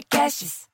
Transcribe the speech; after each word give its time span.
Podcasts. 0.00 0.69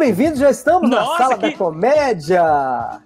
Bem-vindos, 0.00 0.38
já 0.38 0.48
estamos 0.50 0.88
na 0.88 1.00
Nossa, 1.00 1.18
sala 1.18 1.34
que- 1.38 1.50
da 1.50 1.56
comédia. 1.58 2.42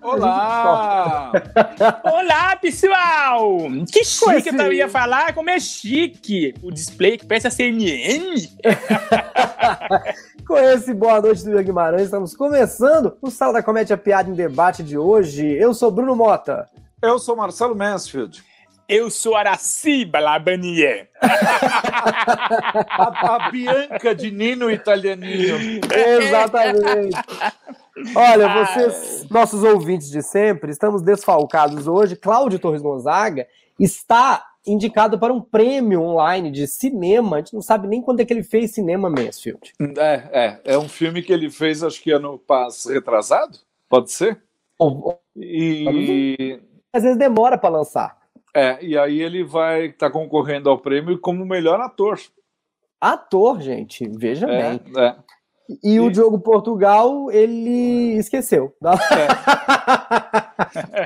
Olá! 0.01 1.33
Olá, 2.07 2.55
pessoal! 2.57 3.59
Que 3.91 4.05
chique 4.05 4.49
esse- 4.51 4.57
eu 4.57 4.73
ia 4.73 4.89
falar, 4.89 5.35
como 5.35 5.51
é 5.51 5.59
chique 5.59 6.55
o 6.63 6.71
display 6.71 7.19
que 7.19 7.27
parece 7.27 7.49
a 7.49 7.51
CNN. 7.51 8.49
Com 10.47 10.57
esse 10.57 10.95
boa 10.95 11.21
noite 11.21 11.43
do 11.43 11.51
Igor 11.51 11.65
Guimarães, 11.65 12.05
estamos 12.05 12.37
começando 12.37 13.17
o 13.21 13.29
Sala 13.29 13.55
da 13.55 13.63
Comédia 13.63 13.97
Piada 13.97 14.31
em 14.31 14.35
Debate 14.35 14.85
de 14.85 14.97
hoje. 14.97 15.45
Eu 15.53 15.75
sou 15.75 15.91
Bruno 15.91 16.15
Mota. 16.15 16.69
Eu 17.03 17.19
sou 17.19 17.35
Marcelo 17.35 17.75
Mansfield. 17.75 18.41
Eu 18.89 19.11
sou 19.11 19.35
Araciba 19.37 20.19
Labanier. 20.21 21.09
A, 22.87 23.37
a 23.47 23.51
Bianca 23.51 24.15
de 24.15 24.31
Nino 24.31 24.71
Italianinho. 24.71 25.57
Exatamente. 26.21 27.17
Olha, 28.15 28.65
vocês, 28.65 29.27
nossos 29.31 29.63
ouvintes 29.63 30.11
de 30.11 30.23
sempre, 30.23 30.71
estamos 30.71 31.03
desfalcados 31.03 31.87
hoje. 31.87 32.17
Cláudio 32.17 32.59
Torres 32.59 32.83
Gonzaga 32.83 33.47
está 33.79 34.45
indicado 34.67 35.19
para 35.19 35.33
um 35.33 35.41
prêmio 35.41 36.03
online 36.03 36.51
de 36.51 36.67
cinema. 36.67 37.37
A 37.37 37.39
gente 37.41 37.55
não 37.55 37.63
sabe 37.63 37.87
nem 37.87 38.03
quando 38.03 38.21
é 38.21 38.25
que 38.25 38.33
ele 38.33 38.43
fez 38.43 38.73
cinema, 38.73 39.09
Mansfield. 39.11 39.73
É, 39.99 40.23
é, 40.33 40.61
é 40.75 40.79
um 40.79 40.89
filme 40.89 41.23
que 41.23 41.33
ele 41.33 41.51
fez, 41.51 41.83
acho 41.83 42.03
que 42.03 42.11
ano 42.11 42.39
passado, 42.39 42.93
retrasado? 42.93 43.59
Pode 43.89 44.11
ser? 44.13 44.43
Ou- 44.79 45.21
E, 45.37 46.61
Às 46.93 47.03
vezes 47.03 47.19
demora 47.19 47.57
para 47.59 47.71
lançar. 47.71 48.17
É, 48.55 48.79
e 48.83 48.97
aí 48.97 49.21
ele 49.21 49.43
vai 49.45 49.87
estar 49.87 50.11
concorrendo 50.11 50.71
ao 50.71 50.79
prêmio 50.79 51.19
como 51.19 51.45
melhor 51.45 51.81
ator. 51.81 52.19
Ator, 53.01 53.61
gente, 53.61 54.09
veja 54.09 54.47
É, 54.47 54.79
bem. 54.79 54.81
é. 55.03 55.17
E 55.83 55.99
o 55.99 56.09
E- 56.09 56.13
Diogo 56.13 56.39
Portugal, 56.39 57.31
ele 57.33 58.17
esqueceu. 58.19 58.75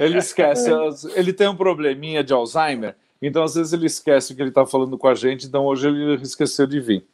Ele 0.01 0.19
esquece, 0.19 0.71
ele 1.15 1.33
tem 1.33 1.49
um 1.49 1.57
probleminha 1.57 2.23
de 2.23 2.33
Alzheimer, 2.33 2.95
então 3.21 3.43
às 3.43 3.55
vezes 3.55 3.73
ele 3.73 3.87
esquece 3.87 4.35
que 4.35 4.43
ele 4.43 4.51
está 4.51 4.67
falando 4.67 4.97
com 4.99 5.09
a 5.09 5.15
gente, 5.15 5.47
então 5.47 5.65
hoje 5.65 5.89
ele 5.89 6.15
esqueceu 6.23 6.67
de 6.67 6.81
vir. 6.81 7.07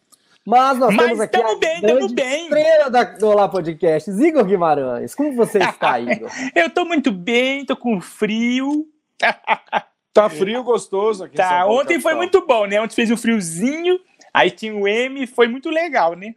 Mas 0.44 0.78
nós 0.78 0.94
Mas 0.94 1.06
temos 1.06 1.20
aqui 1.20 1.38
tamo 1.38 1.52
a 1.52 1.58
bem, 1.58 1.80
tamo 1.80 1.94
grande 1.98 2.14
bem. 2.14 2.42
estrela 2.44 2.90
da, 2.90 3.04
do 3.04 3.28
Olá 3.28 3.48
Podcast, 3.48 4.10
Igor 4.10 4.44
Guimarães. 4.44 5.14
Como 5.14 5.34
você 5.34 5.58
está, 5.58 5.98
Igor? 6.00 6.28
Eu 6.54 6.68
tô 6.70 6.84
muito 6.84 7.10
bem, 7.10 7.64
tô 7.64 7.76
com 7.76 8.00
frio. 8.00 8.86
Tá 10.14 10.30
frio, 10.30 10.62
gostoso 10.62 11.24
aqui 11.24 11.34
em 11.34 11.42
São 11.42 11.48
Tá, 11.48 11.66
ontem 11.66 12.00
foi 12.00 12.14
muito 12.14 12.46
bom, 12.46 12.66
né? 12.66 12.80
Ontem 12.80 12.94
fez 12.94 13.10
um 13.10 13.16
friozinho, 13.16 13.98
aí 14.32 14.50
tinha 14.50 14.74
o 14.74 14.86
M, 14.86 15.26
foi 15.26 15.48
muito 15.48 15.68
legal, 15.68 16.14
né? 16.14 16.34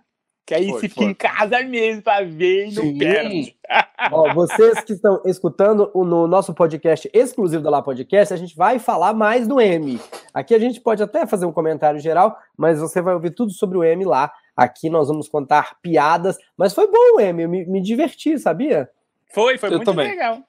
Que 0.48 0.56
aí 0.56 0.70
Foi, 0.70 0.80
se 0.80 0.88
fica 0.90 1.04
em 1.04 1.14
casa 1.14 1.62
mesmo 1.62 2.02
pra 2.02 2.24
ver 2.24 2.70
e 2.70 2.74
não 2.74 2.98
perde. 2.98 3.56
Ó, 4.12 4.34
vocês 4.34 4.80
que 4.82 4.94
estão 4.94 5.22
escutando 5.26 5.92
o- 5.94 6.06
no 6.06 6.26
nosso 6.26 6.54
podcast 6.54 7.10
exclusivo 7.14 7.62
do 7.62 7.68
Olá 7.68 7.82
Podcast, 7.82 8.34
a 8.34 8.38
gente 8.38 8.56
vai 8.56 8.80
falar 8.80 9.14
mais 9.14 9.46
do 9.46 9.60
M. 9.60 10.00
Aqui 10.34 10.56
a 10.56 10.60
gente 10.60 10.80
pode 10.80 11.04
até 11.04 11.28
fazer 11.28 11.46
um 11.46 11.52
comentário 11.52 12.00
geral, 12.00 12.38
mas 12.58 12.80
você 12.80 13.02
vai 13.02 13.14
ouvir 13.14 13.32
tudo 13.32 13.52
sobre 13.52 13.78
o 13.78 13.84
M 13.84 14.06
lá. 14.06 14.32
Aqui 14.56 14.90
nós 14.90 15.10
vamos 15.10 15.28
contar 15.28 15.76
piadas. 15.82 16.38
Mas 16.58 16.74
foi 16.74 16.88
bom 16.88 17.18
o 17.18 17.20
M, 17.20 17.44
eu 17.44 17.50
me, 17.50 17.66
me 17.66 17.82
diverti, 17.82 18.40
sabia? 18.40 18.90
Foi, 19.34 19.58
foi 19.58 19.68
Eu 19.70 19.74
muito 19.76 19.86
também. 19.86 20.08
legal. 20.08 20.40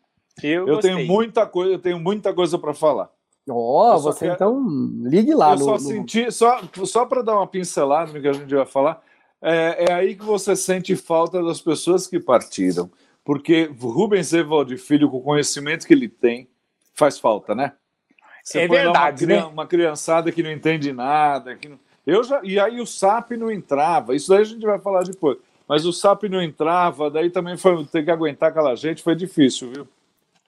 Eu, 0.40 0.68
Eu 0.68 0.78
tenho 0.78 1.04
muita 1.08 1.44
coisa, 1.44 1.72
eu 1.72 1.78
tenho 1.80 1.98
muita 1.98 2.32
coisa 2.32 2.56
para 2.56 2.72
falar. 2.72 3.10
Ó, 3.50 3.98
só 3.98 4.12
você 4.12 4.20
quero- 4.26 4.34
então 4.34 4.66
ligue 5.02 5.34
lá 5.34 5.52
eu 5.52 5.58
no, 5.58 5.64
só 5.64 5.72
no- 5.72 5.78
senti, 5.80 6.30
só, 6.30 6.60
só 6.84 7.06
para 7.06 7.22
dar 7.22 7.36
uma 7.36 7.46
pincelada 7.46 8.12
no 8.12 8.20
que 8.20 8.28
a 8.28 8.32
gente 8.32 8.54
vai 8.54 8.66
falar, 8.66 9.02
é, 9.42 9.86
é 9.88 9.92
aí 9.92 10.14
que 10.14 10.24
você 10.24 10.54
sente 10.56 10.94
falta 10.96 11.42
das 11.42 11.60
pessoas 11.60 12.06
que 12.06 12.18
partiram. 12.20 12.90
Porque 13.24 13.70
Rubens 13.78 14.32
Evaldo 14.32 14.76
Filho, 14.78 15.10
com 15.10 15.18
o 15.18 15.22
conhecimento 15.22 15.86
que 15.86 15.92
ele 15.92 16.08
tem, 16.08 16.48
faz 16.94 17.18
falta, 17.18 17.54
né? 17.54 17.72
É 18.54 18.66
põe 18.66 18.78
lá 18.78 18.82
verdade, 18.84 19.24
uma, 19.26 19.34
né? 19.34 19.44
uma 19.44 19.66
criançada 19.66 20.32
que 20.32 20.42
não 20.42 20.50
entende 20.50 20.92
nada. 20.94 21.54
Que 21.54 21.68
não... 21.68 21.78
Eu 22.06 22.24
já... 22.24 22.40
E 22.42 22.58
aí 22.58 22.80
o 22.80 22.86
SAP 22.86 23.32
não 23.32 23.50
entrava. 23.50 24.14
Isso 24.16 24.30
daí 24.30 24.40
a 24.40 24.44
gente 24.44 24.64
vai 24.64 24.78
falar 24.78 25.02
depois. 25.02 25.36
Mas 25.68 25.84
o 25.84 25.92
SAP 25.92 26.22
não 26.30 26.40
entrava, 26.42 27.10
daí 27.10 27.28
também 27.28 27.58
foi 27.58 27.84
ter 27.84 28.02
que 28.02 28.10
aguentar 28.10 28.48
aquela 28.48 28.74
gente, 28.74 29.02
foi 29.02 29.14
difícil, 29.14 29.70
viu? 29.70 29.88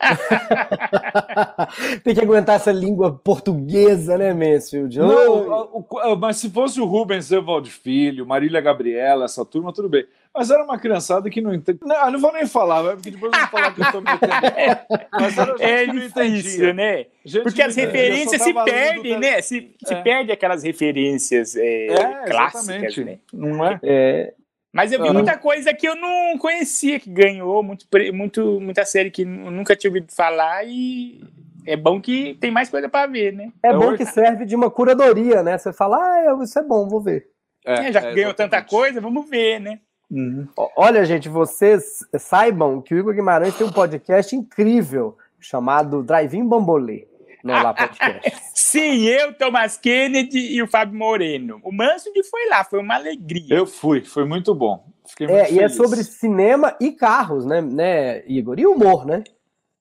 Tem 2.02 2.14
que 2.14 2.20
aguentar 2.20 2.56
essa 2.56 2.72
língua 2.72 3.12
portuguesa, 3.12 4.16
né, 4.18 4.32
Mansfield? 4.32 4.98
Não, 4.98 5.72
o- 5.72 6.16
mas 6.18 6.38
se 6.38 6.50
fosse 6.50 6.80
o 6.80 6.84
Rubens 6.84 7.30
Evaldo 7.30 7.68
Filho, 7.68 8.26
Marília 8.26 8.60
Gabriela, 8.60 9.24
essa 9.26 9.44
turma, 9.44 9.72
tudo 9.72 9.88
bem. 9.88 10.06
Mas 10.34 10.48
era 10.50 10.62
uma 10.62 10.78
criançada 10.78 11.28
que 11.28 11.40
não 11.40 11.52
entende. 11.52 11.80
Não, 11.82 12.06
eu 12.06 12.12
não 12.12 12.20
vou 12.20 12.32
nem 12.32 12.46
falar, 12.46 12.82
vai, 12.82 12.94
porque 12.94 13.10
depois 13.10 13.32
eu 13.32 13.38
vou 13.40 13.48
falar 13.48 13.74
que 13.74 13.80
eu 13.80 13.92
tô 13.92 14.00
me 14.00 14.12
entendendo. 14.12 14.78
Mas 15.12 15.38
era 15.38 15.54
É 15.58 15.86
difícil, 15.86 16.06
entendia. 16.08 16.72
né? 16.72 17.06
Gente 17.24 17.42
Porque 17.42 17.56
que 17.56 17.62
as 17.62 17.76
entendia, 17.76 18.00
referências 18.00 18.42
se 18.42 18.54
perdem, 18.54 19.18
né? 19.18 19.42
Se, 19.42 19.74
se 19.84 19.92
É. 19.92 20.02
perde 20.02 20.30
aquelas 20.30 20.62
referências 20.62 21.56
é, 21.56 21.86
É, 21.86 22.24
clássicas, 22.26 22.68
exatamente. 22.68 23.04
né? 23.04 23.18
Não 23.32 23.64
é? 23.66 23.80
É, 23.82 24.34
Mas 24.72 24.92
eu 24.92 25.02
vi 25.02 25.08
Ah. 25.08 25.12
muita 25.12 25.36
coisa 25.36 25.74
que 25.74 25.86
eu 25.88 25.96
não 25.96 26.38
conhecia, 26.38 27.00
que 27.00 27.10
ganhou, 27.10 27.62
muito, 27.62 27.86
muito, 28.14 28.60
muita 28.60 28.84
série 28.84 29.10
que 29.10 29.22
eu 29.22 29.26
nunca 29.50 29.74
tinha 29.74 29.90
ouvido 29.90 30.12
falar 30.12 30.64
e 30.64 31.20
é 31.66 31.76
bom 31.76 32.00
que 32.00 32.34
tem 32.40 32.50
mais 32.50 32.68
coisa 32.70 32.88
pra 32.88 33.06
ver, 33.06 33.32
né? 33.32 33.52
é 33.62 33.68
É 33.68 33.72
bom 33.76 33.96
que 33.96 34.04
serve 34.04 34.44
de 34.44 34.54
uma 34.54 34.70
curadoria, 34.70 35.42
né? 35.42 35.58
Você 35.58 35.72
fala, 35.72 35.96
ah, 35.96 36.38
isso 36.42 36.58
é 36.58 36.62
bom, 36.62 36.88
vou 36.88 37.00
ver. 37.00 37.26
É, 37.64 37.92
já 37.92 38.00
é, 38.00 38.14
ganhou 38.14 38.32
tanta 38.32 38.62
coisa, 38.62 39.00
vamos 39.00 39.28
ver, 39.28 39.60
né? 39.60 39.80
Uhum. 40.10 40.48
Olha, 40.76 41.04
gente, 41.04 41.28
vocês 41.28 42.00
saibam 42.18 42.80
que 42.80 42.94
o 42.94 42.98
Igor 42.98 43.14
Guimarães 43.14 43.56
tem 43.56 43.66
um 43.66 43.72
podcast 43.72 44.34
incrível 44.34 45.16
chamado 45.38 46.02
Drive-In 46.02 46.46
Bambolê 46.46 47.06
no 47.42 47.52
Olá 47.52 47.74
Podcast. 47.74 48.32
Sim, 48.54 49.04
eu, 49.04 49.32
Thomas 49.34 49.76
Kennedy 49.76 50.38
e 50.38 50.62
o 50.62 50.68
Fábio 50.68 50.98
Moreno. 50.98 51.60
O 51.62 51.72
Manso 51.72 52.12
de 52.12 52.22
foi 52.24 52.48
lá, 52.48 52.64
foi 52.64 52.80
uma 52.80 52.94
alegria. 52.94 53.54
Eu 53.54 53.66
fui, 53.66 54.04
foi 54.04 54.24
muito 54.24 54.54
bom. 54.54 54.84
Fiquei 55.06 55.26
muito 55.26 55.40
É, 55.40 55.50
e 55.50 55.58
é 55.58 55.62
feliz. 55.62 55.76
sobre 55.76 56.04
cinema 56.04 56.76
e 56.80 56.92
carros, 56.92 57.44
né, 57.44 57.60
né, 57.60 58.22
Igor? 58.26 58.58
E 58.58 58.66
humor, 58.66 59.04
né? 59.04 59.24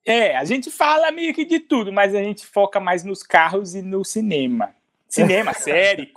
É, 0.05 0.35
a 0.37 0.43
gente 0.43 0.71
fala 0.71 1.11
meio 1.11 1.33
que 1.33 1.45
de 1.45 1.59
tudo, 1.59 1.91
mas 1.91 2.15
a 2.15 2.23
gente 2.23 2.45
foca 2.45 2.79
mais 2.79 3.03
nos 3.03 3.21
carros 3.21 3.75
e 3.75 3.81
no 3.81 4.03
cinema. 4.03 4.71
Cinema, 5.07 5.53
série, 5.55 6.11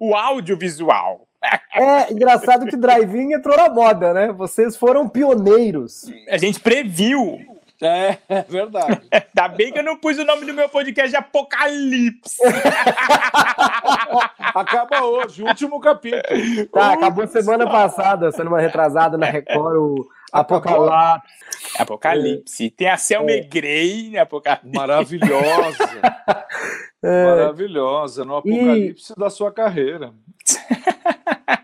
o 0.00 0.14
audiovisual. 0.14 1.26
É 1.72 2.12
engraçado 2.12 2.66
que 2.66 2.76
Drive-In 2.76 3.32
entrou 3.32 3.56
na 3.56 3.68
moda, 3.68 4.12
né? 4.12 4.32
Vocês 4.32 4.76
foram 4.76 5.08
pioneiros. 5.08 6.10
A 6.28 6.36
gente 6.36 6.58
previu. 6.58 7.38
É, 7.80 8.18
é 8.28 8.42
verdade. 8.42 9.02
Ainda 9.12 9.48
bem 9.48 9.72
que 9.72 9.78
eu 9.78 9.84
não 9.84 9.96
pus 9.96 10.18
o 10.18 10.24
nome 10.24 10.44
do 10.44 10.52
meu 10.52 10.68
podcast 10.68 11.10
de 11.10 11.16
Apocalipse. 11.16 12.42
Acaba 14.54 15.04
hoje, 15.04 15.42
o 15.42 15.46
último 15.46 15.80
capítulo. 15.80 16.22
Tá, 16.72 16.94
acabou 16.94 17.26
semana 17.28 17.68
passada, 17.68 18.32
semana 18.32 18.60
retrasada 18.60 19.16
na 19.16 19.26
Record, 19.26 19.76
o? 19.76 20.08
Apocalipse. 20.32 21.28
Apocalipse. 21.78 22.70
Tem 22.70 22.88
a 22.88 22.96
Selma 22.96 23.32
Grey, 23.48 24.10
né? 24.10 24.18
Apocalipse. 24.18 24.74
Maravilhosa. 24.74 25.88
Maravilhosa. 27.02 28.24
No 28.24 28.36
apocalipse 28.36 29.14
da 29.16 29.30
sua 29.30 29.52
carreira. 29.52 30.12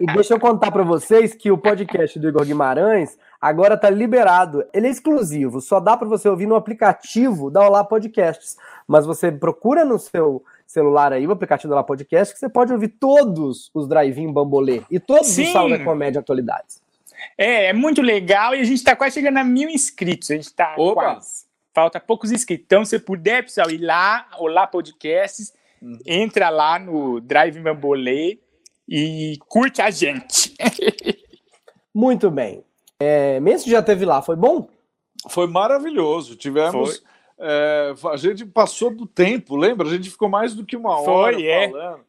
E 0.01 0.07
deixa 0.07 0.35
eu 0.35 0.41
contar 0.41 0.71
pra 0.71 0.83
vocês 0.83 1.35
que 1.35 1.51
o 1.51 1.59
podcast 1.59 2.19
do 2.19 2.29
Igor 2.29 2.45
Guimarães 2.45 3.19
agora 3.41 3.77
tá 3.77 3.91
liberado. 3.91 4.65
Ele 4.73 4.87
é 4.87 4.91
exclusivo, 4.91 5.61
só 5.61 5.79
dá 5.79 5.97
pra 5.97 6.09
você 6.09 6.29
ouvir 6.29 6.47
no 6.47 6.55
aplicativo 6.55 7.51
da 7.51 7.61
Olá 7.67 7.85
Podcasts. 7.85 8.57
Mas 8.87 9.05
você 9.05 9.31
procura 9.31 9.85
no 9.85 9.99
seu 9.99 10.43
celular 10.67 11.13
aí 11.13 11.27
o 11.27 11.33
aplicativo 11.33 11.69
da 11.69 11.77
Olá 11.77 11.85
Podcast 11.85 12.33
que 12.33 12.41
você 12.41 12.49
pode 12.49 12.73
ouvir 12.73 12.89
todos 12.89 13.71
os 13.75 13.87
Drive-In 13.87 14.33
Bambolê 14.33 14.83
e 14.91 14.99
todos 14.99 15.29
Sim. 15.29 15.45
os 15.45 15.53
Sal 15.53 15.69
da 15.69 15.79
Comédia 15.85 16.21
Atualidades. 16.21 16.83
É, 17.37 17.67
é 17.67 17.73
muito 17.73 18.01
legal 18.03 18.55
e 18.55 18.61
a 18.61 18.65
gente 18.65 18.83
tá 18.83 18.97
quase 18.97 19.15
chegando 19.15 19.39
a 19.39 19.45
mil 19.45 19.69
inscritos. 19.69 20.31
A 20.31 20.35
gente 20.35 20.53
tá 20.53 20.75
Opa. 20.79 21.03
quase. 21.03 21.45
Falta 21.75 21.99
poucos 22.01 22.31
inscritos. 22.33 22.65
Então, 22.67 22.85
se 22.85 22.99
puder, 22.99 23.43
pessoal, 23.43 23.71
ir 23.71 23.79
lá, 23.79 24.27
Olá 24.39 24.67
Podcasts, 24.67 25.53
Uhum. 25.83 25.99
entra 26.07 26.49
lá 26.49 26.79
no 26.79 27.21
Drive 27.21 27.59
Bambolê 27.61 28.39
e 28.89 29.39
curte 29.49 29.81
a 29.81 29.91
gente. 29.91 30.55
Muito 31.95 32.31
bem. 32.31 32.65
É, 32.99 33.39
Messi 33.41 33.71
já 33.71 33.83
teve 33.83 34.05
lá, 34.05 34.23
foi 34.23 34.37
bom? 34.37 34.69
Foi 35.29 35.47
maravilhoso. 35.47 36.37
Tivemos. 36.37 37.03
é, 37.39 37.95
a 38.13 38.17
gente 38.17 38.45
passou 38.45 38.95
do 38.95 39.07
tempo, 39.07 39.57
lembra? 39.57 39.87
A 39.87 39.91
gente 39.91 40.11
ficou 40.11 40.29
mais 40.29 40.55
do 40.55 40.65
que 40.65 40.77
uma 40.77 40.99
hora 41.01 41.35
Foi, 41.35 41.47
é. 41.47 41.71
falando. 41.71 42.01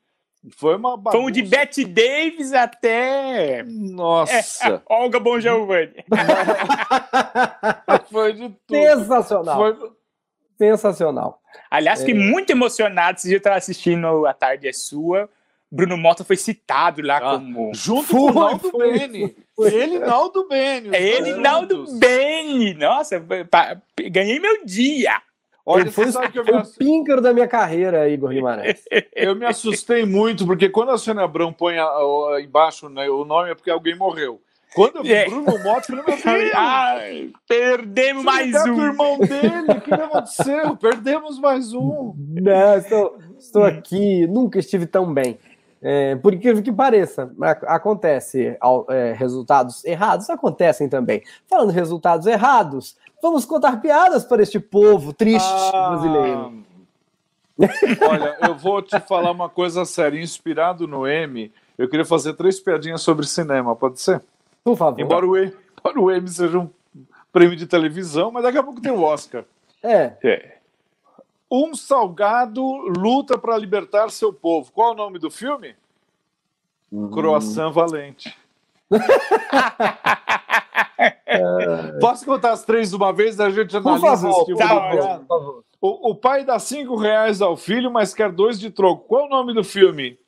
Foi 0.57 0.75
uma 0.75 0.95
bagunça. 0.95 1.17
Fomos 1.17 1.33
de 1.33 1.41
Betty 1.41 1.85
Davis 1.85 2.53
até. 2.53 3.63
Nossa! 3.63 4.69
É, 4.69 4.81
Olga 4.87 5.19
Bon 5.19 5.39
Giovanni. 5.39 6.05
Foi 8.11 8.33
de 8.33 8.49
tudo. 8.67 8.77
Sensacional. 8.77 9.57
Foi... 9.57 9.91
Sensacional. 10.57 11.41
Aliás, 11.69 11.99
fiquei 12.01 12.15
É. 12.15 12.17
muito 12.17 12.49
emocionado. 12.51 13.17
Esse 13.17 13.27
dia 13.27 13.37
eu 13.37 13.39
estava 13.39 13.55
assistindo 13.55 14.25
A 14.25 14.33
Tarde 14.33 14.67
é 14.67 14.73
Sua. 14.73 15.29
Bruno 15.75 15.97
Mota 15.97 16.23
foi 16.23 16.37
citado 16.37 17.01
lá 17.01 17.17
Ah, 17.17 17.37
como. 17.37 17.71
Junto 17.73 18.03
Foi, 18.07 18.31
com 18.33 18.39
o 18.39 18.43
Naldo 18.43 18.69
foi, 18.71 18.91
Bene. 18.99 19.35
foi. 19.55 19.73
Ele 19.73 19.95
e 19.95 19.99
Naldo 19.99 20.47
Bene. 20.47 20.89
É 20.95 21.01
ele, 21.01 21.31
dois 21.31 21.37
Naldo. 21.43 21.85
Bene. 21.99 22.73
Nossa, 22.75 23.21
ganhei 24.11 24.39
meu 24.39 24.63
dia. 24.65 25.21
Olha, 25.67 25.81
Ele 25.81 25.91
foi, 25.91 26.05
você 26.05 26.11
sabe 26.11 26.31
que 26.31 26.37
eu 26.39 26.45
foi 26.45 26.53
me, 26.55 26.61
o 26.61 26.65
píncaro 26.77 27.21
da 27.21 27.33
minha 27.33 27.47
carreira, 27.47 28.07
Igor 28.07 28.29
Guimarães. 28.29 28.83
eu 29.15 29.35
me 29.35 29.45
assustei 29.47 30.05
muito, 30.05 30.45
porque 30.45 30.69
quando 30.69 30.91
a 30.91 30.97
Sônia 30.97 31.23
Abrão 31.23 31.51
põe 31.51 31.77
a- 31.79 31.85
a- 31.85 32.39
embaixo 32.39 32.87
né, 32.87 33.09
o 33.09 33.25
nome 33.25 33.49
é 33.49 33.55
porque 33.55 33.71
alguém 33.71 33.95
morreu. 33.97 34.39
Quando 34.75 34.97
eu 34.97 35.03
vi 35.03 35.13
É. 35.13 35.25
Bruno 35.25 35.57
Mota, 35.63 35.91
eu 35.91 36.17
falei, 36.17 36.45
meu 36.45 36.53
Ai, 36.53 37.29
perdemos 37.47 38.23
mais 38.23 38.53
um. 38.53 38.73
o 38.75 38.83
irmão 38.83 39.17
dele, 39.19 39.71
o 39.77 39.81
que 39.81 39.93
aconteceu? 39.93 40.75
Perdemos 40.77 41.39
mais 41.39 41.73
um. 41.73 42.13
Não, 42.17 42.77
estou, 42.77 43.17
estou 43.39 43.63
aqui, 43.63 44.27
nunca 44.27 44.59
estive 44.59 44.85
tão 44.85 45.11
bem. 45.13 45.39
É, 45.87 46.15
por 46.15 46.33
incrível 46.33 46.63
que 46.63 46.71
pareça, 46.71 47.31
acontece 47.67 48.57
é, 48.89 49.13
resultados 49.13 49.85
errados, 49.85 50.27
acontecem 50.31 50.89
também. 50.89 51.21
Falando 51.47 51.69
em 51.69 51.75
resultados 51.75 52.25
errados, 52.25 52.97
vamos 53.21 53.45
contar 53.45 53.79
piadas 53.79 54.25
para 54.25 54.41
este 54.41 54.59
povo 54.59 55.13
triste 55.13 55.47
Ah. 55.71 55.89
brasileiro. 55.91 56.63
Olha, 58.09 58.35
eu 58.47 58.55
vou 58.55 58.81
te 58.81 58.99
falar 59.01 59.29
uma 59.29 59.47
coisa 59.47 59.85
séria. 59.85 60.19
Inspirado 60.19 60.87
no 60.87 61.05
M, 61.07 61.51
eu 61.77 61.87
queria 61.87 62.03
fazer 62.03 62.33
três 62.33 62.59
piadinhas 62.59 63.01
sobre 63.01 63.27
cinema, 63.27 63.75
pode 63.75 64.01
ser? 64.01 64.23
Por 64.63 64.75
favor. 64.75 64.99
Embora 64.99 65.25
o, 65.27 65.37
M, 65.37 65.53
embora 65.79 65.99
o 66.01 66.09
M 66.11 66.27
seja 66.27 66.57
um 66.57 66.69
prêmio 67.31 67.55
de 67.55 67.67
televisão, 67.67 68.31
mas 68.31 68.41
daqui 68.41 68.57
a 68.57 68.63
pouco 68.63 68.81
tem 68.81 68.91
o 68.91 69.03
Oscar. 69.03 69.43
É, 69.83 70.13
É. 70.23 70.54
Um 71.57 71.73
salgado 71.73 72.61
luta 72.61 73.37
para 73.37 73.57
libertar 73.57 74.11
seu 74.11 74.33
povo. 74.33 74.69
Qual 74.73 74.89
é 74.89 74.91
o 74.91 74.97
nome 74.97 75.17
do 75.17 75.31
filme? 75.31 75.73
Croissant 77.13 77.71
Valente. 77.71 78.37
Posso 82.01 82.25
contar 82.25 82.51
as 82.51 82.65
três 82.65 82.89
de 82.89 82.97
uma 82.97 83.13
vez? 83.13 83.39
A 83.39 83.49
gente 83.49 83.71
por 83.71 83.87
analisa 83.87 84.05
favor, 84.05 84.29
esse 84.29 84.39
por 84.39 84.45
tipo 84.45 84.57
de 84.57 84.67
favor, 84.67 84.91
piada? 84.91 85.19
por 85.19 85.27
favor. 85.27 85.63
O, 85.79 86.11
o 86.11 86.15
pai 86.15 86.43
dá 86.43 86.59
cinco 86.59 86.97
reais 86.97 87.41
ao 87.41 87.55
filho, 87.55 87.89
mas 87.89 88.13
quer 88.13 88.33
dois 88.33 88.59
de 88.59 88.69
troco. 88.69 89.07
Qual 89.07 89.23
é 89.23 89.25
o 89.25 89.29
nome 89.29 89.53
do 89.53 89.63
filme? 89.63 90.19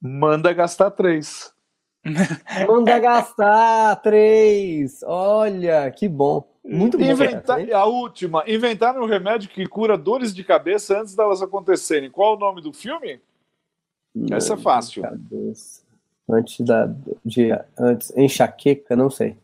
Manda 0.00 0.52
gastar 0.52 0.92
três. 0.92 1.52
Manda 2.68 3.00
gastar 3.00 3.96
três. 3.96 5.02
Olha, 5.02 5.90
que 5.90 6.08
bom. 6.08 6.53
Muito 6.64 6.96
bom. 6.96 7.04
Hein? 7.04 7.72
a 7.72 7.84
última. 7.84 8.42
Inventaram 8.46 9.02
um 9.02 9.06
remédio 9.06 9.50
que 9.50 9.66
cura 9.66 9.98
dores 9.98 10.34
de 10.34 10.42
cabeça 10.42 10.98
antes 11.00 11.14
delas 11.14 11.42
acontecerem. 11.42 12.10
Qual 12.10 12.32
é 12.34 12.36
o 12.36 12.40
nome 12.40 12.62
do 12.62 12.72
filme? 12.72 13.20
Essa 14.30 14.54
é 14.54 14.56
fácil. 14.56 15.02
Antes 16.28 16.60
da. 16.60 16.86
De, 17.24 17.50
antes, 17.78 18.16
enxaqueca, 18.16 18.96
não 18.96 19.10
sei. 19.10 19.36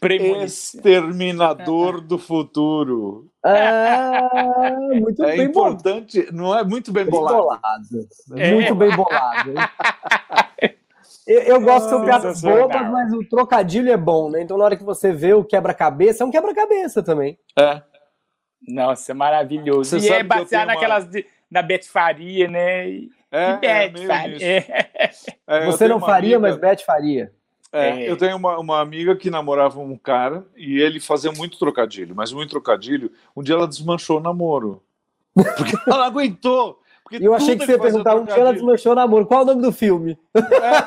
Premonição. 0.00 0.44
Exterminador 0.44 2.00
do 2.00 2.18
futuro. 2.18 3.30
Ah, 3.42 4.76
muito 5.00 5.24
É 5.24 5.36
bem 5.36 5.50
bolado. 5.50 5.74
importante, 5.78 6.28
não 6.32 6.54
é 6.58 6.64
muito 6.64 6.92
bem 6.92 7.04
Bem 7.04 7.12
bolado. 7.12 7.36
bolado. 7.38 8.08
É. 8.34 8.52
Muito 8.52 8.74
bem 8.74 8.94
bolado. 8.94 9.52
Eu, 11.26 11.40
eu 11.42 11.60
gosto 11.60 11.84
que 11.86 11.90
são 11.90 12.04
piadas 12.04 12.38
Sensacional. 12.38 12.68
bobas, 12.68 12.90
mas 12.90 13.12
o 13.12 13.24
trocadilho 13.28 13.90
é 13.90 13.96
bom, 13.96 14.30
né? 14.30 14.42
Então, 14.42 14.56
na 14.56 14.64
hora 14.64 14.76
que 14.76 14.84
você 14.84 15.12
vê 15.12 15.32
o 15.34 15.44
quebra-cabeça, 15.44 16.22
é 16.22 16.26
um 16.26 16.30
quebra-cabeça 16.30 17.02
também. 17.02 17.38
É. 17.58 17.82
Nossa, 18.68 19.14
maravilhoso. 19.14 19.98
Você 20.00 20.08
e 20.08 20.12
é 20.12 20.22
baseado 20.22 20.48
tenho 20.48 20.62
uma- 20.62 20.74
naquelas 20.74 21.06
de- 21.08 21.26
da 21.50 21.62
Beth 21.62 21.84
Faria, 21.84 22.48
né? 22.48 22.88
E 22.88 23.10
É, 23.30 23.50
é, 23.62 23.88
Beth 23.88 23.92
meio 23.92 24.06
Faria. 24.08 24.28
nisso. 24.34 24.44
É. 24.44 24.66
É, 25.46 25.62
eu 25.66 25.72
você 25.72 25.86
não 25.88 26.00
faria, 26.00 26.36
amiga- 26.36 26.40
mas 26.52 26.56
Beth 26.60 26.84
faria. 26.84 27.32
É, 27.72 27.88
É. 28.04 28.10
Eu 28.10 28.16
tenho 28.16 28.36
uma, 28.36 28.58
uma 28.58 28.80
amiga 28.80 29.14
que 29.16 29.28
namorava 29.30 29.78
um 29.80 29.96
cara 29.98 30.44
e 30.56 30.80
ele 30.80 30.98
fazia 31.00 31.30
muito 31.32 31.58
trocadilho, 31.58 32.14
mas 32.14 32.32
muito 32.32 32.50
trocadilho. 32.50 33.10
Um 33.36 33.42
dia 33.42 33.54
ela 33.54 33.66
desmanchou 33.68 34.18
o 34.18 34.22
namoro. 34.22 34.82
Porque 35.34 35.76
ela 35.90 36.06
aguentou. 36.06 36.80
Porque 37.08 37.24
eu 37.24 37.34
achei 37.34 37.56
que 37.56 37.64
você 37.64 37.70
ia 37.72 37.78
perguntar 37.78 38.16
um 38.16 38.24
dia 38.24 38.34
ela 38.34 38.52
desmanchou 38.52 38.90
o 38.90 38.94
namoro. 38.96 39.26
Qual 39.26 39.38
é 39.38 39.42
o 39.44 39.46
nome 39.46 39.62
do 39.62 39.70
filme? 39.70 40.18
É, 40.34 40.40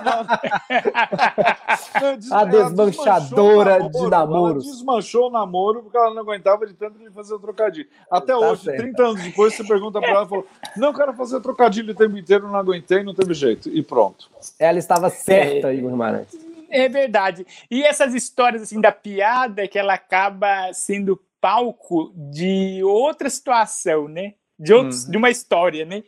não. 0.03 0.25
A 2.37 2.43
desmanchadora 2.43 3.79
desmanchou 3.79 4.01
o 4.01 4.03
de 4.03 4.09
namoros. 4.09 4.65
Ela 4.65 4.73
desmanchou 4.73 5.27
o 5.27 5.31
namoro 5.31 5.83
porque 5.83 5.97
ela 5.97 6.13
não 6.13 6.21
aguentava 6.21 6.67
de 6.67 6.73
tanto 6.73 6.99
ele 6.99 7.09
fazer 7.11 7.39
trocadilho. 7.39 7.87
Até 8.11 8.33
Tá 8.33 8.37
hoje, 8.37 8.63
certo. 8.63 8.81
30 8.81 9.01
anos 9.01 9.23
depois, 9.23 9.55
você 9.55 9.63
pergunta 9.63 10.01
pra 10.01 10.09
ela 10.09 10.25
e 10.25 10.27
falou: 10.27 10.45
Não, 10.75 10.89
eu 10.89 10.93
quero 10.93 11.13
fazer 11.13 11.39
trocadilho 11.39 11.93
o 11.93 11.95
tempo 11.95 12.17
inteiro, 12.17 12.49
não 12.49 12.57
aguentei, 12.57 13.01
não 13.01 13.15
teve 13.15 13.33
jeito. 13.33 13.69
E 13.69 13.81
pronto. 13.81 14.29
Ela 14.59 14.77
estava 14.77 15.09
certa, 15.09 15.73
Igor 15.73 15.89
Guimarães. 15.89 16.27
É 16.69 16.89
verdade. 16.89 17.47
E 17.71 17.81
essas 17.81 18.13
histórias 18.13 18.61
assim 18.61 18.81
da 18.81 18.91
piada 18.91 19.69
que 19.69 19.79
ela 19.79 19.93
acaba 19.93 20.73
sendo 20.73 21.17
palco 21.39 22.11
de 22.13 22.83
outra 22.83 23.29
situação, 23.29 24.09
né? 24.09 24.33
De, 24.59 24.73
outros, 24.73 25.05
Uhum. 25.05 25.11
de 25.11 25.17
uma 25.17 25.29
história, 25.29 25.85
né? 25.85 26.03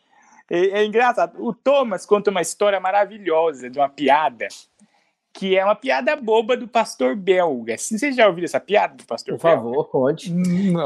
É, 0.49 0.81
é 0.81 0.85
engraçado. 0.85 1.41
O 1.43 1.53
Thomas 1.53 2.05
conta 2.05 2.29
uma 2.29 2.41
história 2.41 2.79
maravilhosa 2.79 3.69
de 3.69 3.79
uma 3.79 3.87
piada 3.89 4.47
que 5.33 5.57
é 5.57 5.63
uma 5.63 5.75
piada 5.75 6.13
boba 6.17 6.57
do 6.57 6.67
pastor 6.67 7.15
belga. 7.15 7.77
Vocês 7.77 8.13
já 8.17 8.27
ouviram 8.27 8.43
essa 8.45 8.59
piada 8.59 8.95
do 8.95 9.05
pastor 9.05 9.37
Por 9.37 9.43
belga? 9.43 9.61
favor, 9.61 9.85
conte. 9.89 10.29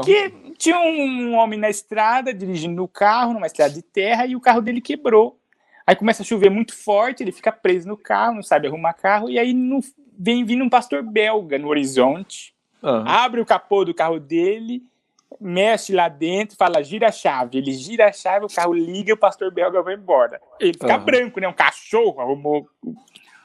Que 0.04 0.30
tinha 0.56 0.78
um 0.78 1.34
homem 1.34 1.58
na 1.58 1.68
estrada 1.68 2.32
dirigindo 2.32 2.84
o 2.84 2.86
carro, 2.88 3.32
numa 3.34 3.46
estrada 3.48 3.74
de 3.74 3.82
terra, 3.82 4.24
e 4.24 4.36
o 4.36 4.40
carro 4.40 4.60
dele 4.60 4.80
quebrou. 4.80 5.36
Aí 5.84 5.96
começa 5.96 6.22
a 6.22 6.24
chover 6.24 6.48
muito 6.48 6.72
forte, 6.76 7.24
ele 7.24 7.32
fica 7.32 7.50
preso 7.50 7.88
no 7.88 7.96
carro, 7.96 8.34
não 8.36 8.42
sabe 8.44 8.68
arrumar 8.68 8.92
carro, 8.92 9.28
e 9.28 9.36
aí 9.36 9.52
no- 9.52 9.80
vem 10.16 10.44
vindo 10.44 10.62
um 10.62 10.68
pastor 10.70 11.02
belga 11.02 11.58
no 11.58 11.66
horizonte, 11.68 12.54
Ah. 12.80 13.24
abre 13.24 13.40
o 13.40 13.46
capô 13.46 13.84
do 13.84 13.92
carro 13.94 14.20
dele, 14.20 14.80
mexe 15.40 15.92
lá 15.92 16.08
dentro, 16.08 16.56
fala 16.56 16.82
gira 16.82 17.08
a 17.08 17.12
chave. 17.12 17.58
Ele 17.58 17.72
gira 17.72 18.08
a 18.08 18.12
chave, 18.12 18.46
o 18.46 18.48
carro 18.48 18.72
liga 18.72 19.10
e 19.10 19.12
o 19.12 19.18
pastor 19.18 19.52
belga 19.52 19.82
vai 19.82 19.94
embora. 19.94 20.40
Ele 20.60 20.72
fica 20.72 20.94
Aham. 20.94 21.04
branco, 21.04 21.40
né? 21.40 21.48
Um 21.48 21.52
cachorro 21.52 22.20
arrumou 22.20 22.68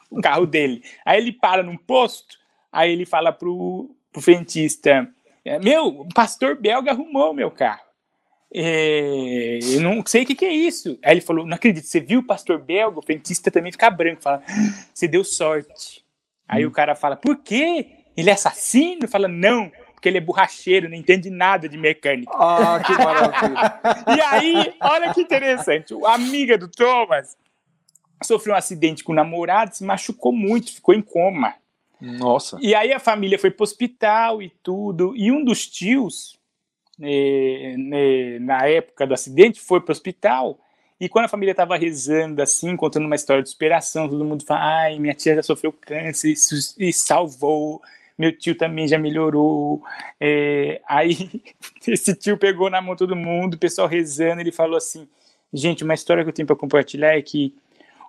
o 0.09 0.21
carro 0.21 0.45
dele. 0.45 0.83
Aí 1.05 1.19
ele 1.19 1.31
para 1.31 1.63
num 1.63 1.77
posto, 1.77 2.37
aí 2.71 2.91
ele 2.91 3.05
fala 3.05 3.31
pro, 3.31 3.95
pro 4.11 4.21
frentista: 4.21 5.07
é, 5.43 5.57
Meu, 5.59 5.87
o 5.87 6.13
pastor 6.13 6.55
belga 6.55 6.91
arrumou 6.91 7.33
meu 7.33 7.49
carro. 7.49 7.91
É, 8.53 9.59
eu 9.63 9.79
não 9.79 10.03
sei 10.05 10.23
o 10.23 10.25
que, 10.25 10.35
que 10.35 10.45
é 10.45 10.53
isso. 10.53 10.99
Aí 11.03 11.13
ele 11.13 11.21
falou: 11.21 11.45
Não 11.45 11.55
acredito, 11.55 11.85
você 11.85 11.99
viu 11.99 12.19
o 12.19 12.25
pastor 12.25 12.59
belga? 12.59 12.99
O 12.99 13.03
frentista 13.03 13.49
também 13.49 13.71
fica 13.71 13.89
branco, 13.89 14.21
fala: 14.21 14.43
Você 14.93 15.07
deu 15.07 15.23
sorte. 15.23 16.03
Aí 16.47 16.65
o 16.65 16.71
cara 16.71 16.95
fala: 16.95 17.15
Por 17.15 17.37
quê? 17.37 17.87
Ele 18.15 18.29
é 18.29 18.33
assassino? 18.33 19.07
Fala: 19.07 19.29
Não, 19.29 19.71
porque 20.01 20.09
ele 20.09 20.17
é 20.17 20.21
borracheiro, 20.21 20.89
não 20.89 20.97
entende 20.97 21.29
nada 21.29 21.69
de 21.69 21.77
mecânica. 21.77 22.31
Ah, 22.33 22.81
que 22.83 22.91
maravilha. 22.91 23.79
E 24.17 24.21
aí, 24.21 24.73
olha 24.81 25.13
que 25.13 25.21
interessante, 25.21 25.93
a 26.03 26.15
amiga 26.15 26.57
do 26.57 26.67
Thomas 26.67 27.37
sofreu 28.23 28.55
um 28.55 28.57
acidente 28.57 29.03
com 29.03 29.11
o 29.11 29.15
namorado, 29.15 29.75
se 29.75 29.83
machucou 29.83 30.33
muito, 30.33 30.73
ficou 30.73 30.95
em 30.95 31.03
coma. 31.03 31.53
Nossa. 32.01 32.57
E 32.59 32.73
aí 32.73 32.91
a 32.91 32.99
família 32.99 33.37
foi 33.37 33.51
para 33.51 33.61
o 33.61 33.63
hospital 33.63 34.41
e 34.41 34.49
tudo, 34.63 35.13
e 35.15 35.31
um 35.31 35.45
dos 35.45 35.67
tios, 35.67 36.39
eh, 36.99 37.75
né, 37.77 38.39
na 38.39 38.65
época 38.65 39.05
do 39.05 39.13
acidente, 39.13 39.61
foi 39.61 39.81
para 39.81 39.91
o 39.91 39.95
hospital, 39.95 40.59
e 40.99 41.07
quando 41.07 41.25
a 41.25 41.29
família 41.29 41.51
estava 41.51 41.77
rezando 41.77 42.41
assim, 42.41 42.75
contando 42.75 43.05
uma 43.05 43.15
história 43.15 43.43
de 43.43 43.49
superação, 43.51 44.09
todo 44.09 44.25
mundo 44.25 44.43
fala, 44.43 44.81
ai, 44.81 44.97
minha 44.97 45.13
tia 45.13 45.35
já 45.35 45.43
sofreu 45.43 45.71
câncer 45.71 46.29
e, 46.29 46.89
e 46.89 46.91
salvou, 46.91 47.79
meu 48.21 48.37
tio 48.37 48.53
também 48.55 48.87
já 48.87 48.99
melhorou. 48.99 49.81
É, 50.19 50.79
aí 50.87 51.41
esse 51.87 52.13
tio 52.13 52.37
pegou 52.37 52.69
na 52.69 52.79
mão 52.79 52.95
todo 52.95 53.15
mundo, 53.15 53.55
o 53.55 53.57
pessoal 53.57 53.87
rezando, 53.87 54.41
ele 54.41 54.51
falou 54.51 54.77
assim, 54.77 55.07
gente, 55.51 55.83
uma 55.83 55.95
história 55.95 56.23
que 56.23 56.29
eu 56.29 56.33
tenho 56.33 56.45
para 56.45 56.55
compartilhar 56.55 57.17
é 57.17 57.21
que 57.23 57.55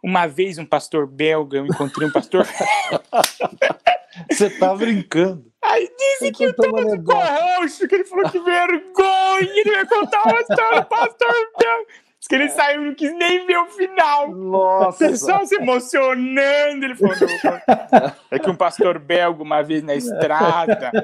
uma 0.02 0.26
vez 0.26 0.58
um 0.58 0.66
pastor 0.66 1.06
belga, 1.06 1.56
eu 1.56 1.66
encontrei 1.66 2.06
um 2.06 2.12
pastor 2.12 2.46
Você 4.30 4.50
tá 4.50 4.74
brincando. 4.74 5.50
Aí 5.62 5.88
disse 5.96 6.32
que 6.32 6.46
o 6.46 6.54
Contou 6.54 6.70
uma 6.70 6.82
Thomas 6.82 6.98
ficou 6.98 7.16
anedota. 7.16 7.56
roxo, 7.56 7.88
que 7.88 7.94
ele 7.94 8.04
falou 8.04 8.30
que 8.30 8.40
vergonha, 8.40 9.40
ele 9.40 9.72
vai 9.72 9.86
contar 9.86 10.22
uma 10.24 10.40
história 10.40 10.80
do 10.82 10.86
pastor 10.86 11.34
Belga. 11.58 11.86
Diz 12.22 12.28
que 12.28 12.34
ele 12.36 12.48
saiu, 12.50 12.82
não 12.82 12.94
quis 12.94 13.12
nem 13.16 13.44
ver 13.46 13.58
o 13.58 13.66
final. 13.66 14.30
O 14.30 14.34
Nossa. 14.36 15.08
pessoal 15.08 15.44
se 15.44 15.56
emocionando. 15.56 16.84
Ele 16.84 16.94
falou, 16.94 17.16
"Não, 17.18 18.12
é 18.30 18.38
que 18.38 18.48
um 18.48 18.54
pastor 18.54 19.00
belga 19.00 19.42
uma 19.42 19.60
vez 19.60 19.82
na 19.82 19.96
estrada. 19.96 20.92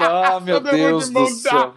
Ah, 0.00 0.40
meu 0.40 0.60
Todo 0.60 0.72
Deus 0.72 1.06
de 1.08 1.14
do 1.14 1.26
céu. 1.26 1.74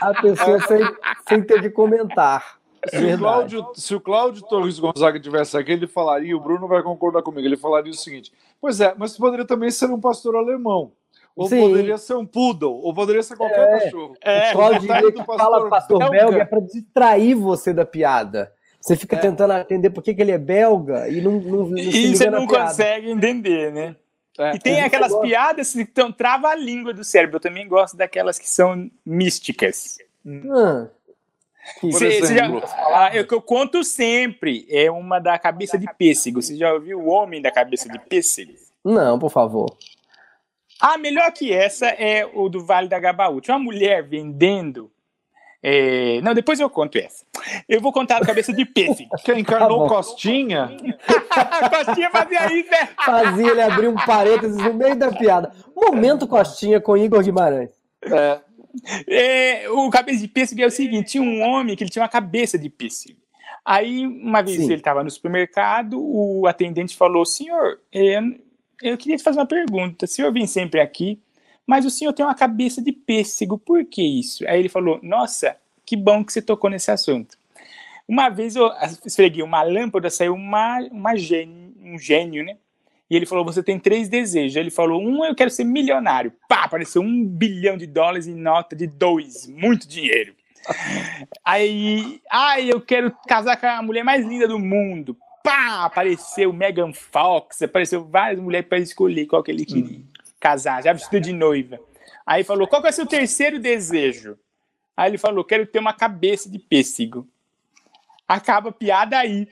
A 0.00 0.14
pessoa 0.14 0.60
sem, 0.62 0.80
sem 1.28 1.42
ter 1.42 1.60
que 1.60 1.68
comentar. 1.68 2.58
Se 2.88 3.04
o, 3.04 3.18
Cláudio, 3.18 3.66
se 3.74 3.94
o 3.94 4.00
Cláudio 4.00 4.42
Torres 4.46 4.78
Gonzaga 4.78 5.20
tivesse 5.20 5.58
aqui, 5.58 5.72
ele 5.72 5.86
falaria, 5.86 6.34
o 6.34 6.40
Bruno 6.40 6.66
vai 6.66 6.82
concordar 6.82 7.22
comigo, 7.22 7.46
ele 7.46 7.56
falaria 7.56 7.90
o 7.90 7.94
seguinte: 7.94 8.32
Pois 8.58 8.80
é, 8.80 8.94
mas 8.96 9.18
poderia 9.18 9.44
também 9.44 9.70
ser 9.70 9.90
um 9.90 10.00
pastor 10.00 10.36
alemão. 10.36 10.92
Ou 11.36 11.48
Sim. 11.48 11.60
poderia 11.60 11.96
ser 11.96 12.14
um 12.14 12.26
poodle, 12.26 12.80
ou 12.82 12.92
poderia 12.92 13.22
ser 13.22 13.36
qualquer 13.36 13.60
é, 13.60 13.80
cachorro. 13.80 14.16
É, 14.20 14.50
o 14.50 14.52
Cláudio 14.52 14.80
diria 14.80 15.12
que 15.12 15.24
fala 15.24 15.68
pastor 15.68 15.98
belga, 15.98 16.18
belga 16.18 16.42
é 16.42 16.44
para 16.44 16.60
distrair 16.60 17.34
você 17.34 17.72
da 17.72 17.84
piada. 17.84 18.52
Você 18.80 18.96
fica 18.96 19.16
é. 19.16 19.18
tentando 19.18 19.52
entender 19.54 19.90
por 19.90 20.02
que, 20.02 20.14
que 20.14 20.22
ele 20.22 20.32
é 20.32 20.38
belga 20.38 21.08
e 21.08 21.20
não, 21.20 21.32
não, 21.32 21.66
não 21.66 21.78
E 21.78 22.16
você 22.16 22.30
não 22.30 22.46
consegue 22.46 23.10
entender, 23.10 23.72
né? 23.72 23.96
É. 24.38 24.56
E 24.56 24.58
tem 24.58 24.80
aquelas 24.80 25.14
piadas 25.20 25.72
que 25.72 25.84
tão, 25.84 26.10
trava 26.10 26.48
a 26.48 26.54
língua 26.54 26.94
do 26.94 27.04
cérebro. 27.04 27.36
Eu 27.36 27.40
também 27.40 27.68
gosto 27.68 27.96
daquelas 27.96 28.38
que 28.38 28.48
são 28.48 28.90
místicas. 29.04 29.98
Hum. 30.24 30.88
Você, 31.82 32.20
você 32.20 32.34
já, 32.34 32.46
ah, 32.94 33.10
eu, 33.14 33.26
eu 33.30 33.42
conto 33.42 33.84
sempre. 33.84 34.66
É 34.70 34.90
uma 34.90 35.18
da 35.18 35.38
cabeça 35.38 35.76
de 35.76 35.86
pêssego. 35.94 36.40
Você 36.40 36.56
já 36.56 36.72
ouviu 36.72 37.00
o 37.00 37.08
homem 37.08 37.42
da 37.42 37.50
cabeça 37.50 37.86
de 37.86 37.98
pêssego? 37.98 38.54
Não, 38.82 39.18
por 39.18 39.30
favor. 39.30 39.76
Ah, 40.80 40.96
melhor 40.96 41.30
que 41.32 41.52
essa 41.52 41.86
é 41.86 42.28
o 42.32 42.48
do 42.48 42.64
Vale 42.64 42.88
da 42.88 42.98
Gabaú. 42.98 43.40
Tinha 43.40 43.56
uma 43.56 43.64
mulher 43.64 44.02
vendendo. 44.02 44.90
É... 45.62 46.20
Não, 46.22 46.32
depois 46.32 46.58
eu 46.58 46.70
conto 46.70 46.96
essa. 46.96 47.24
Eu 47.68 47.80
vou 47.80 47.92
contar 47.92 48.16
a 48.16 48.24
cabeça 48.24 48.52
de 48.52 48.64
pêssego. 48.64 49.10
Que 49.22 49.32
encarnou 49.38 49.82
tá 49.82 49.94
Costinha? 49.94 50.70
Costinha 51.84 52.10
fazia 52.10 52.52
isso, 52.52 52.70
né? 52.70 52.88
Fazia 53.04 53.50
ele 53.50 53.62
abrir 53.62 53.88
um 53.88 53.94
parênteses 53.94 54.56
no 54.56 54.72
meio 54.72 54.96
da 54.96 55.12
piada. 55.12 55.52
Momento 55.76 56.26
Costinha 56.26 56.80
com 56.80 56.96
Igor 56.96 57.22
Guimarães. 57.22 57.70
É. 58.02 58.40
É, 59.06 59.68
o 59.70 59.90
cabeça 59.90 60.20
de 60.20 60.28
pêssego 60.28 60.62
é 60.62 60.66
o 60.66 60.70
seguinte: 60.70 61.12
tinha 61.12 61.22
um 61.22 61.42
homem 61.42 61.76
que 61.76 61.82
ele 61.82 61.90
tinha 61.90 62.02
uma 62.02 62.08
cabeça 62.08 62.58
de 62.58 62.70
pêssego. 62.70 63.18
Aí, 63.64 64.06
uma 64.06 64.42
vez 64.42 64.58
Sim. 64.58 64.64
ele 64.64 64.74
estava 64.74 65.04
no 65.04 65.10
supermercado, 65.10 66.00
o 66.00 66.46
atendente 66.46 66.96
falou: 66.96 67.26
Senhor, 67.26 67.80
é, 67.92 68.20
eu 68.82 68.96
queria 68.96 69.16
te 69.16 69.22
fazer 69.22 69.38
uma 69.38 69.46
pergunta. 69.46 70.04
O 70.04 70.08
senhor 70.08 70.32
vem 70.32 70.46
sempre 70.46 70.80
aqui, 70.80 71.20
mas 71.66 71.84
o 71.84 71.90
senhor 71.90 72.12
tem 72.12 72.24
uma 72.24 72.34
cabeça 72.34 72.82
de 72.82 72.92
pêssego, 72.92 73.58
por 73.58 73.84
que 73.84 74.02
isso? 74.02 74.46
Aí 74.48 74.58
ele 74.58 74.68
falou: 74.68 74.98
Nossa, 75.02 75.56
que 75.84 75.96
bom 75.96 76.24
que 76.24 76.32
você 76.32 76.42
tocou 76.42 76.70
nesse 76.70 76.90
assunto. 76.90 77.38
Uma 78.08 78.28
vez 78.28 78.56
eu 78.56 78.70
esfreguei 79.04 79.42
uma 79.42 79.62
lâmpada, 79.62 80.10
saiu 80.10 80.34
uma, 80.34 80.80
uma 80.90 81.16
gênio, 81.16 81.74
um 81.80 81.98
gênio, 81.98 82.44
né? 82.44 82.56
E 83.08 83.16
ele 83.16 83.26
falou: 83.26 83.44
Você 83.44 83.62
tem 83.62 83.78
três 83.78 84.08
desejos. 84.08 84.56
Ele 84.56 84.70
falou: 84.70 85.00
Um, 85.00 85.24
eu 85.24 85.34
quero 85.34 85.50
ser 85.50 85.64
milionário. 85.64 86.32
Pá, 86.48 86.64
apareceu 86.64 87.02
um 87.02 87.24
bilhão 87.24 87.76
de 87.76 87.86
dólares 87.86 88.26
em 88.26 88.34
nota 88.34 88.74
de 88.74 88.86
dois. 88.86 89.46
Muito 89.46 89.86
dinheiro. 89.86 90.34
Aí, 91.44 92.20
ai, 92.30 92.70
eu 92.70 92.80
quero 92.80 93.14
casar 93.26 93.56
com 93.56 93.66
a 93.66 93.82
mulher 93.82 94.04
mais 94.04 94.26
linda 94.26 94.46
do 94.46 94.58
mundo 94.58 95.16
pá, 95.42 95.84
apareceu 95.84 96.52
Megan 96.52 96.92
Fox, 96.92 97.62
apareceu 97.62 98.04
várias 98.04 98.40
mulheres 98.40 98.68
para 98.68 98.78
escolher 98.78 99.26
qual 99.26 99.42
que 99.42 99.50
ele 99.50 99.64
queria 99.64 99.98
hum. 99.98 100.04
casar, 100.38 100.82
já 100.82 100.92
vestido 100.92 101.20
de 101.20 101.32
noiva. 101.32 101.78
Aí 102.26 102.44
falou, 102.44 102.68
qual 102.68 102.80
que 102.80 102.88
é 102.88 102.90
o 102.90 102.94
seu 102.94 103.06
terceiro 103.06 103.58
desejo? 103.58 104.38
Aí 104.96 105.10
ele 105.10 105.18
falou, 105.18 105.44
quero 105.44 105.66
ter 105.66 105.78
uma 105.78 105.92
cabeça 105.92 106.48
de 106.48 106.58
pêssego. 106.58 107.26
Acaba 108.28 108.68
a 108.68 108.72
piada 108.72 109.18
aí. 109.18 109.48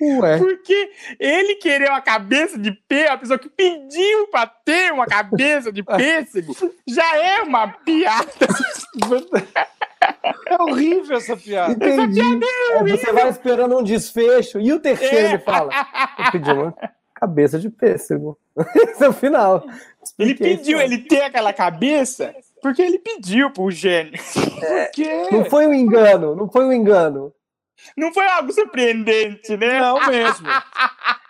Ué. 0.00 0.38
Porque 0.38 0.92
ele 1.18 1.56
querer 1.56 1.90
uma 1.90 2.00
cabeça 2.00 2.58
de 2.58 2.72
pêssego, 2.72 3.12
a 3.12 3.18
pessoa 3.18 3.38
que 3.38 3.48
pediu 3.48 4.28
para 4.28 4.46
ter 4.46 4.92
uma 4.92 5.06
cabeça 5.06 5.72
de 5.72 5.82
pêssego, 5.84 6.56
já 6.86 7.16
é 7.16 7.42
uma 7.42 7.68
piada. 7.68 8.30
É 10.46 10.62
horrível 10.62 11.16
essa 11.16 11.36
piada. 11.36 11.72
Entendi. 11.72 12.20
Essa 12.20 12.38
piada 12.38 12.46
é, 12.46 12.92
é 12.92 12.96
você 12.96 13.12
vai 13.12 13.28
esperando 13.28 13.78
um 13.78 13.82
desfecho 13.82 14.60
e 14.60 14.72
o 14.72 14.80
terceiro 14.80 15.16
é. 15.16 15.28
ele 15.30 15.38
fala: 15.38 15.72
Eu 16.18 16.32
pedi 16.32 16.50
uma 16.50 16.74
cabeça 17.14 17.58
de 17.58 17.68
pêssego. 17.70 18.38
Esse 18.74 19.04
é 19.04 19.08
o 19.08 19.12
final. 19.12 19.64
Ele 20.18 20.34
pediu, 20.34 20.80
ele 20.80 20.98
tem 20.98 21.22
aquela 21.22 21.52
cabeça 21.52 22.34
porque 22.60 22.80
ele 22.80 22.98
pediu 22.98 23.50
pro 23.50 23.70
gênio. 23.70 24.14
É, 24.62 24.90
não 25.30 25.44
foi 25.44 25.66
um 25.66 25.74
engano, 25.74 26.36
não 26.36 26.48
foi 26.48 26.64
um 26.64 26.72
engano. 26.72 27.32
Não 27.96 28.14
foi 28.14 28.26
algo 28.28 28.52
surpreendente, 28.52 29.56
né? 29.56 29.80
Não 29.80 30.06
mesmo. 30.06 30.46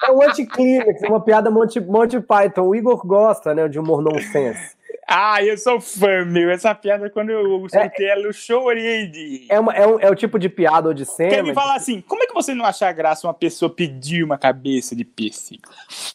É 0.04 0.12
um 0.12 0.22
anticlímax, 0.22 1.02
é 1.02 1.08
uma 1.08 1.20
piada 1.20 1.50
Monty, 1.50 1.80
Monty 1.80 2.20
Python. 2.20 2.62
O 2.62 2.74
Igor 2.74 3.06
gosta, 3.06 3.54
né, 3.54 3.68
de 3.68 3.78
humor 3.78 4.02
nonsense. 4.02 4.76
Ah, 5.06 5.42
eu 5.42 5.58
sou 5.58 5.80
fã, 5.80 6.24
meu. 6.24 6.50
Essa 6.50 6.74
piada, 6.74 7.10
quando 7.10 7.30
eu 7.30 7.66
escutei 7.66 8.06
é, 8.06 8.10
ela, 8.10 8.22
eu 8.22 8.32
chorei 8.32 9.06
de. 9.08 9.46
É, 9.48 9.60
uma, 9.60 9.74
é, 9.74 9.86
um, 9.86 10.00
é 10.00 10.10
o 10.10 10.14
tipo 10.14 10.38
de 10.38 10.48
piada 10.48 10.88
ou 10.88 10.94
de 10.94 11.04
cena. 11.04 11.30
Quer 11.30 11.42
me 11.42 11.52
falar 11.52 11.74
assim, 11.74 12.00
como 12.00 12.22
é 12.22 12.26
que 12.26 12.34
você 12.34 12.54
não 12.54 12.64
acha 12.64 12.90
graça 12.92 13.26
uma 13.26 13.34
pessoa 13.34 13.74
pedir 13.74 14.24
uma 14.24 14.38
cabeça 14.38 14.96
de 14.96 15.04
pêssego? 15.04 15.70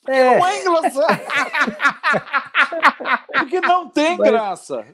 É. 0.08 0.38
Não 0.38 0.48
é 0.48 0.62
engraçado. 0.62 1.22
Porque 3.34 3.62
não 3.62 3.90
tem 3.90 4.18
mas, 4.18 4.30
graça. 4.30 4.86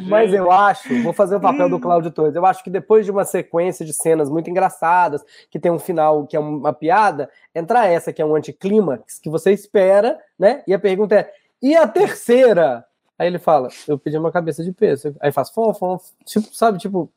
Mas 0.00 0.32
eu 0.32 0.50
acho, 0.50 1.02
vou 1.02 1.12
fazer 1.12 1.36
o 1.36 1.40
papel 1.40 1.66
hum. 1.66 1.70
do 1.70 1.80
Cláudio 1.80 2.10
Torres, 2.10 2.34
eu 2.34 2.46
acho 2.46 2.64
que 2.64 2.70
depois 2.70 3.04
de 3.04 3.10
uma 3.10 3.24
sequência 3.24 3.84
de 3.84 3.92
cenas 3.92 4.30
muito 4.30 4.48
engraçadas, 4.48 5.22
que 5.50 5.58
tem 5.58 5.70
um 5.70 5.78
final 5.78 6.26
que 6.26 6.36
é 6.36 6.40
uma 6.40 6.72
piada, 6.72 7.30
entra 7.54 7.86
essa 7.86 8.12
que 8.12 8.22
é 8.22 8.24
um 8.24 8.34
anticlímax, 8.34 9.18
que 9.18 9.28
você 9.28 9.52
espera, 9.52 10.18
né? 10.38 10.62
E 10.66 10.72
a 10.72 10.78
pergunta 10.78 11.14
é, 11.14 11.32
e 11.62 11.76
a 11.76 11.86
terceira? 11.86 12.84
Aí 13.22 13.28
ele 13.28 13.38
fala, 13.38 13.68
eu 13.86 13.96
pedi 13.96 14.18
uma 14.18 14.32
cabeça 14.32 14.64
de 14.64 14.72
pêssego. 14.72 15.16
Aí 15.20 15.30
faz 15.30 15.48
fom, 15.48 15.72
fom, 15.72 15.96
tipo, 16.26 16.52
sabe, 16.52 16.78
tipo. 16.78 17.08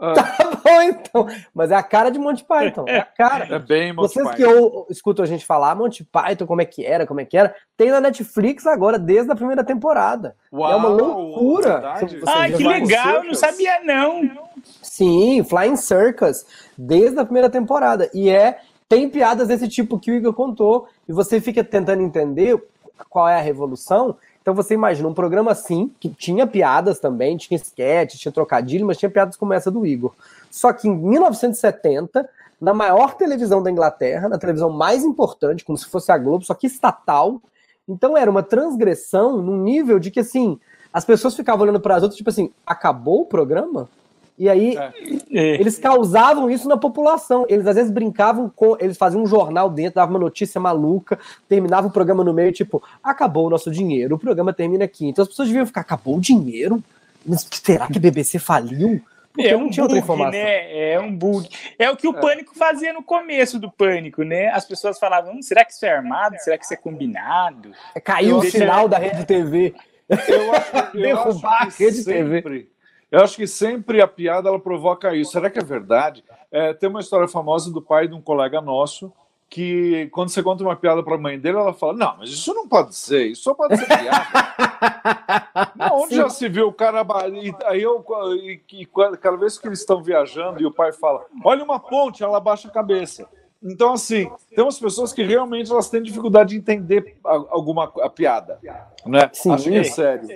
Ah. 0.00 0.14
Tá 0.38 0.70
bom, 0.74 0.82
então. 0.82 1.26
Mas 1.52 1.70
é 1.72 1.74
a 1.74 1.82
cara 1.82 2.10
de 2.10 2.18
Monty 2.18 2.44
Python. 2.44 2.84
É 2.86 2.98
a 2.98 3.04
cara. 3.04 3.56
É 3.56 3.58
bem 3.58 3.92
Monty 3.92 4.14
Vocês 4.14 4.28
Python. 4.28 4.36
que 4.36 4.42
eu, 4.42 4.86
escutam 4.88 5.24
a 5.24 5.26
gente 5.26 5.44
falar 5.44 5.74
Monty 5.74 6.04
Python, 6.04 6.46
como 6.46 6.62
é 6.62 6.64
que 6.64 6.86
era, 6.86 7.04
como 7.04 7.20
é 7.20 7.24
que 7.24 7.36
era, 7.36 7.52
tem 7.76 7.90
na 7.90 8.00
Netflix 8.00 8.64
agora, 8.64 8.96
desde 8.96 9.32
a 9.32 9.34
primeira 9.34 9.64
temporada. 9.64 10.36
Uau, 10.52 10.70
é 10.70 10.76
uma 10.76 10.88
loucura. 10.88 11.94
Ah, 12.26 12.48
que 12.48 12.64
legal, 12.64 13.16
eu 13.16 13.24
não 13.24 13.34
sabia 13.34 13.80
não. 13.82 14.30
Sim, 14.82 15.42
Flying 15.42 15.76
Circus, 15.76 16.46
desde 16.76 17.18
a 17.18 17.24
primeira 17.24 17.50
temporada. 17.50 18.08
E 18.14 18.30
é, 18.30 18.60
tem 18.88 19.08
piadas 19.08 19.48
desse 19.48 19.68
tipo 19.68 19.98
que 19.98 20.12
o 20.12 20.14
Igor 20.14 20.32
contou, 20.32 20.86
e 21.08 21.12
você 21.12 21.40
fica 21.40 21.64
tentando 21.64 22.02
entender 22.02 22.56
qual 23.08 23.28
é 23.28 23.36
a 23.36 23.42
revolução, 23.42 24.16
então 24.48 24.54
você 24.54 24.72
imagina 24.72 25.06
um 25.06 25.12
programa 25.12 25.52
assim, 25.52 25.90
que 26.00 26.08
tinha 26.08 26.46
piadas 26.46 26.98
também, 26.98 27.36
tinha 27.36 27.58
sketch, 27.58 28.14
tinha 28.14 28.32
trocadilho, 28.32 28.86
mas 28.86 28.96
tinha 28.96 29.10
piadas 29.10 29.36
como 29.36 29.52
essa 29.52 29.70
do 29.70 29.84
Igor. 29.84 30.14
Só 30.50 30.72
que 30.72 30.88
em 30.88 30.96
1970, 30.96 32.26
na 32.58 32.72
maior 32.72 33.14
televisão 33.14 33.62
da 33.62 33.70
Inglaterra, 33.70 34.26
na 34.26 34.38
televisão 34.38 34.70
mais 34.70 35.04
importante, 35.04 35.66
como 35.66 35.76
se 35.76 35.84
fosse 35.84 36.10
a 36.10 36.16
Globo, 36.16 36.46
só 36.46 36.54
que 36.54 36.66
estatal, 36.66 37.42
então 37.86 38.16
era 38.16 38.30
uma 38.30 38.42
transgressão 38.42 39.42
num 39.42 39.58
nível 39.58 39.98
de 39.98 40.10
que 40.10 40.20
assim, 40.20 40.58
as 40.90 41.04
pessoas 41.04 41.36
ficavam 41.36 41.64
olhando 41.64 41.78
para 41.78 41.96
as 41.96 42.02
outras, 42.02 42.16
tipo 42.16 42.30
assim, 42.30 42.50
acabou 42.66 43.20
o 43.20 43.26
programa? 43.26 43.86
E 44.38 44.48
aí 44.48 44.76
é. 44.76 44.92
é. 45.32 45.60
eles 45.60 45.78
causavam 45.78 46.48
isso 46.48 46.68
na 46.68 46.76
população. 46.76 47.44
Eles 47.48 47.66
às 47.66 47.74
vezes 47.74 47.90
brincavam 47.90 48.48
com. 48.54 48.76
Eles 48.78 48.96
faziam 48.96 49.22
um 49.22 49.26
jornal 49.26 49.68
dentro, 49.68 49.96
davam 49.96 50.14
uma 50.14 50.20
notícia 50.20 50.60
maluca, 50.60 51.18
terminava 51.48 51.88
o 51.88 51.90
programa 51.90 52.22
no 52.22 52.32
meio, 52.32 52.52
tipo, 52.52 52.82
acabou 53.02 53.46
o 53.46 53.50
nosso 53.50 53.70
dinheiro, 53.70 54.14
o 54.14 54.18
programa 54.18 54.52
termina 54.52 54.84
aqui. 54.84 55.06
Então 55.06 55.22
as 55.22 55.28
pessoas 55.28 55.48
deviam 55.48 55.66
ficar, 55.66 55.80
acabou 55.80 56.16
o 56.16 56.20
dinheiro? 56.20 56.82
Mas 57.26 57.46
será 57.50 57.88
que 57.88 57.98
a 57.98 58.00
BBC 58.00 58.38
faliu? 58.38 59.02
Porque 59.32 59.48
é 59.48 59.56
um 59.56 59.62
não 59.62 59.70
tinha 59.70 59.84
bug, 59.84 59.94
outra 59.94 59.98
informação. 59.98 60.40
Né? 60.40 60.92
É 60.92 61.00
um 61.00 61.14
bug. 61.14 61.48
É 61.78 61.90
o 61.90 61.96
que 61.96 62.08
o 62.08 62.16
é. 62.16 62.20
Pânico 62.20 62.56
fazia 62.56 62.92
no 62.92 63.02
começo 63.02 63.58
do 63.58 63.70
Pânico, 63.70 64.22
né? 64.22 64.48
As 64.48 64.64
pessoas 64.64 64.98
falavam, 64.98 65.34
hum, 65.34 65.42
será 65.42 65.64
que 65.64 65.72
isso 65.72 65.84
é 65.84 65.90
armado? 65.90 66.36
Será 66.38 66.56
que 66.56 66.64
isso 66.64 66.74
é 66.74 66.76
combinado? 66.76 67.72
É, 67.94 68.00
caiu 68.00 68.38
o 68.38 68.42
sinal 68.42 68.88
da 68.88 68.98
Rede 68.98 69.24
TV. 69.24 69.74
Eu 70.08 70.52
acho, 70.52 70.96
eu 70.96 71.02
Derrubar 71.02 71.62
acho 71.62 71.82
a 71.82 71.86
Rede 71.86 72.02
sempre... 72.02 72.40
TV 72.42 72.77
eu 73.10 73.20
acho 73.20 73.36
que 73.36 73.46
sempre 73.46 74.00
a 74.00 74.08
piada 74.08 74.48
ela 74.48 74.60
provoca 74.60 75.14
isso. 75.14 75.32
Será 75.32 75.48
que 75.48 75.58
é 75.58 75.64
verdade? 75.64 76.24
É, 76.50 76.72
tem 76.72 76.88
uma 76.88 77.00
história 77.00 77.28
famosa 77.28 77.72
do 77.72 77.82
pai 77.82 78.08
de 78.08 78.14
um 78.14 78.20
colega 78.20 78.60
nosso 78.60 79.12
que 79.50 80.08
quando 80.12 80.28
você 80.28 80.42
conta 80.42 80.62
uma 80.62 80.76
piada 80.76 81.02
para 81.02 81.14
a 81.14 81.18
mãe 81.18 81.38
dele, 81.38 81.56
ela 81.56 81.72
fala: 81.72 81.94
Não, 81.94 82.16
mas 82.18 82.30
isso 82.30 82.52
não 82.52 82.68
pode 82.68 82.94
ser, 82.94 83.28
isso 83.28 83.42
só 83.44 83.54
pode 83.54 83.76
ser 83.76 83.86
piada. 83.86 84.26
não, 85.74 86.02
onde 86.02 86.14
Sim. 86.14 86.16
já 86.16 86.28
se 86.28 86.48
viu 86.48 86.68
o 86.68 86.72
cara. 86.72 87.04
E, 87.28 87.54
aí 87.64 87.82
eu, 87.82 88.04
e, 88.34 88.60
e, 88.72 88.86
cada 88.86 89.36
vez 89.36 89.58
que 89.58 89.66
eles 89.66 89.80
estão 89.80 90.02
viajando 90.02 90.60
e 90.60 90.66
o 90.66 90.72
pai 90.72 90.92
fala: 90.92 91.24
Olha 91.42 91.64
uma 91.64 91.80
ponte, 91.80 92.22
ela 92.22 92.40
baixa 92.40 92.68
a 92.68 92.70
cabeça. 92.70 93.26
Então, 93.62 93.94
assim, 93.94 94.30
tem 94.54 94.62
umas 94.62 94.78
pessoas 94.78 95.12
que 95.12 95.22
realmente 95.22 95.70
elas 95.72 95.90
têm 95.90 96.00
dificuldade 96.00 96.50
de 96.50 96.56
entender 96.56 97.16
alguma 97.24 97.92
a 98.02 98.08
piada. 98.08 98.60
Né? 99.04 99.28
Sim, 99.32 99.50
Acho 99.50 99.68
que 99.68 99.76
é 99.76 99.84
sério. 99.84 100.28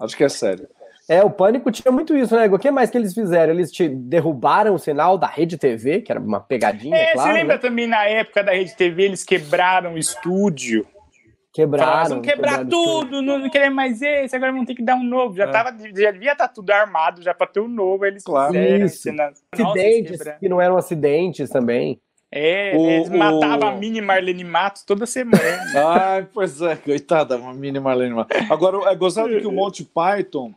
Acho 0.00 0.16
que 0.16 0.24
é 0.24 0.28
sério. 0.28 0.68
É, 1.08 1.22
o 1.22 1.28
Pânico 1.28 1.70
tinha 1.70 1.92
muito 1.92 2.16
isso, 2.16 2.34
né? 2.34 2.46
O 2.46 2.58
que 2.58 2.70
mais 2.70 2.88
que 2.90 2.96
eles 2.96 3.12
fizeram? 3.12 3.52
Eles 3.52 3.70
te 3.70 3.88
derrubaram 3.88 4.74
o 4.74 4.78
sinal 4.78 5.18
da 5.18 5.26
Rede 5.26 5.58
TV, 5.58 6.00
que 6.00 6.10
era 6.10 6.18
uma 6.20 6.40
pegadinha, 6.40 6.96
é, 6.96 7.12
claro. 7.12 7.28
Você 7.28 7.34
lembra 7.38 7.54
né? 7.56 7.60
também 7.60 7.86
na 7.86 8.04
época 8.06 8.42
da 8.42 8.52
Rede 8.52 8.74
TV, 8.74 9.02
eles 9.04 9.22
quebraram 9.22 9.94
o 9.94 9.98
estúdio. 9.98 10.86
Quebraram. 11.52 12.08
vamos 12.08 12.26
quebrar 12.26 12.58
quebraram 12.58 12.68
tudo, 12.68 13.22
não, 13.22 13.38
não 13.38 13.48
queremos 13.50 13.76
mais 13.76 14.02
esse, 14.02 14.34
agora 14.34 14.50
vamos 14.50 14.66
ter 14.66 14.74
que 14.74 14.82
dar 14.82 14.96
um 14.96 15.04
novo. 15.04 15.36
Já, 15.36 15.44
É. 15.44 15.46
tava, 15.52 15.70
já 15.94 16.10
devia 16.10 16.32
estar 16.32 16.48
tudo 16.48 16.70
armado 16.72 17.22
já 17.22 17.32
para 17.32 17.46
ter 17.46 17.60
um 17.60 17.68
novo. 17.68 18.04
Eles 18.04 18.24
Claro. 18.24 18.52
fizeram 18.54 18.86
Isso. 18.86 19.02
cenas- 19.02 19.42
Nossa, 19.56 19.70
Acidentes 19.70 20.18
quebrar. 20.18 20.38
que 20.40 20.48
não 20.48 20.60
eram 20.60 20.76
acidentes 20.76 21.48
também. 21.50 22.00
É, 22.32 22.72
O- 22.76 22.90
eles 22.90 23.08
matavam 23.10 23.68
o- 23.68 23.72
a 23.72 23.76
mini 23.76 24.00
Marlene 24.00 24.42
Matos 24.42 24.82
toda 24.82 25.06
semana. 25.06 25.38
Ai, 26.16 26.26
pois 26.34 26.60
é, 26.60 26.74
coitada, 26.74 27.36
uma 27.36 27.54
mini 27.54 27.78
Marlene. 27.78 28.14
Matos. 28.14 28.50
Agora, 28.50 28.90
é 28.90 28.94
gozado 28.96 29.28
que 29.38 29.46
o 29.46 29.52
Monty 29.52 29.84
Python 29.84 30.52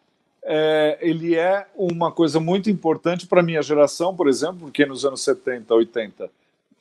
é, 0.50 0.98
ele 1.01 1.36
é 1.36 1.68
uma 1.75 2.10
coisa 2.10 2.39
muito 2.39 2.70
importante 2.70 3.27
para 3.27 3.42
a 3.42 3.44
minha 3.44 3.62
geração, 3.62 4.16
por 4.16 4.30
exemplo, 4.30 4.60
porque 4.62 4.86
nos 4.86 5.04
anos 5.04 5.22
70, 5.22 5.75
80, 5.75 6.30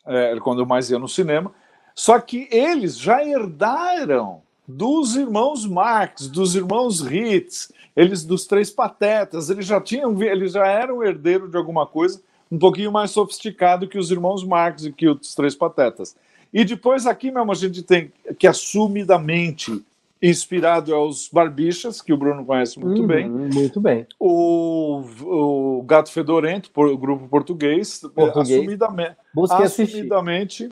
é, 0.07 0.37
quando 0.39 0.61
eu 0.61 0.67
mais 0.67 0.89
ia 0.89 1.01
no 1.01 1.09
cinema, 1.09 1.53
só 1.93 2.21
que 2.21 2.49
eles 2.53 2.97
já 2.97 3.25
herdaram 3.25 4.41
dos 4.69 5.17
irmãos 5.17 5.67
Marx, 5.67 6.29
dos 6.29 6.55
irmãos 6.55 7.01
Ritz, 7.01 7.73
eles 7.97 8.25
dos 8.25 8.47
Três 8.47 8.71
Patetas, 8.71 9.51
eles 9.51 9.67
já 9.67 9.81
tinham, 9.81 10.23
eles 10.23 10.53
já 10.53 10.67
eram 10.67 11.03
herdeiro 11.03 11.49
de 11.49 11.57
alguma 11.57 11.87
coisa 11.87 12.21
um 12.51 12.59
pouquinho 12.59 12.93
mais 12.93 13.11
sofisticado 13.11 13.89
que 13.89 13.99
os 13.99 14.13
irmãos 14.13 14.45
Marx 14.45 14.85
e 14.85 14.93
que 14.93 15.09
os 15.09 15.35
Três 15.35 15.57
Patetas. 15.57 16.15
E 16.53 16.65
depois 16.65 17.05
aqui 17.05 17.33
mesmo 17.33 17.51
a 17.51 17.55
gente 17.57 17.83
tem 17.83 18.13
que 18.39 18.47
assumidamente 18.47 19.83
inspirado 20.23 20.95
aos 20.95 21.29
Barbichas, 21.29 22.01
que 22.01 22.13
o 22.13 22.17
Bruno 22.17 22.45
conhece 22.45 22.79
muito 22.79 23.03
Uhum, 23.03 23.07
bem, 23.07 23.29
Muito 23.29 23.81
bem. 23.81 24.07
o, 24.19 25.03
o 25.23 25.83
Gato 25.83 26.11
Fedorento, 26.11 26.71
por, 26.71 26.89
o 26.89 26.97
grupo 26.97 27.29
português, 27.29 28.01
Português. 28.15 28.59
assumidamente, 28.59 29.17
assumidamente, 29.51 30.71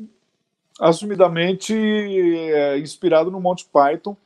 assumidamente 0.81 1.75
é, 1.75 2.79
inspirado 2.79 3.31
no 3.31 3.41
Monty 3.41 3.67
Python. 3.73 4.17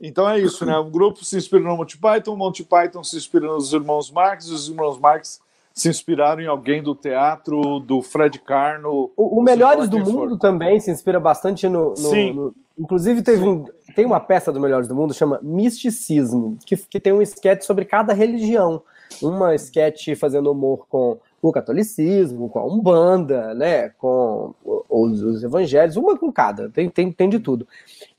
Então 0.00 0.28
é 0.28 0.38
isso, 0.40 0.66
né? 0.66 0.76
O 0.78 0.84
grupo 0.90 1.24
se 1.24 1.36
inspira 1.36 1.62
no 1.62 1.76
Monty 1.76 1.96
Python, 1.96 2.32
o 2.32 2.36
Monty 2.36 2.64
Python 2.64 3.04
se 3.04 3.16
inspira 3.16 3.46
nos 3.46 3.72
irmãos 3.72 4.10
Marx, 4.10 4.48
os 4.48 4.68
irmãos 4.68 4.98
Marx 4.98 5.40
se 5.74 5.88
inspiraram 5.88 6.42
em 6.42 6.46
alguém 6.46 6.82
do 6.82 6.94
teatro, 6.94 7.80
do 7.80 8.02
Fred 8.02 8.38
Carno. 8.40 9.10
O, 9.16 9.38
o 9.38 9.42
Melhores 9.42 9.88
do 9.88 9.98
Mundo 9.98 10.30
for. 10.30 10.38
também 10.38 10.78
se 10.80 10.90
inspira 10.90 11.18
bastante 11.20 11.68
no. 11.68 11.90
no- 11.90 11.96
Sim. 11.96 12.32
no- 12.32 12.54
inclusive, 12.78 13.22
teve 13.22 13.42
um, 13.46 13.64
tem 13.94 14.04
uma 14.06 14.18
peça 14.20 14.50
do 14.52 14.60
Melhores 14.60 14.88
do 14.88 14.94
Mundo 14.94 15.12
chama 15.14 15.38
Misticismo, 15.42 16.56
que, 16.66 16.76
que 16.76 16.98
tem 17.00 17.12
um 17.12 17.22
esquete 17.22 17.64
sobre 17.64 17.84
cada 17.84 18.12
religião. 18.12 18.82
Uma 19.22 19.54
esquete 19.54 20.14
fazendo 20.16 20.50
humor 20.50 20.86
com 20.88 21.18
o 21.42 21.52
catolicismo, 21.52 22.48
com 22.48 22.58
a 22.58 22.64
Umbanda, 22.64 23.52
né? 23.54 23.90
Com 23.90 24.54
os, 24.88 25.22
os 25.22 25.42
evangelhos, 25.44 25.96
uma 25.96 26.16
com 26.16 26.32
cada, 26.32 26.70
tem, 26.70 26.88
tem, 26.88 27.12
tem 27.12 27.28
de 27.28 27.38
tudo. 27.38 27.66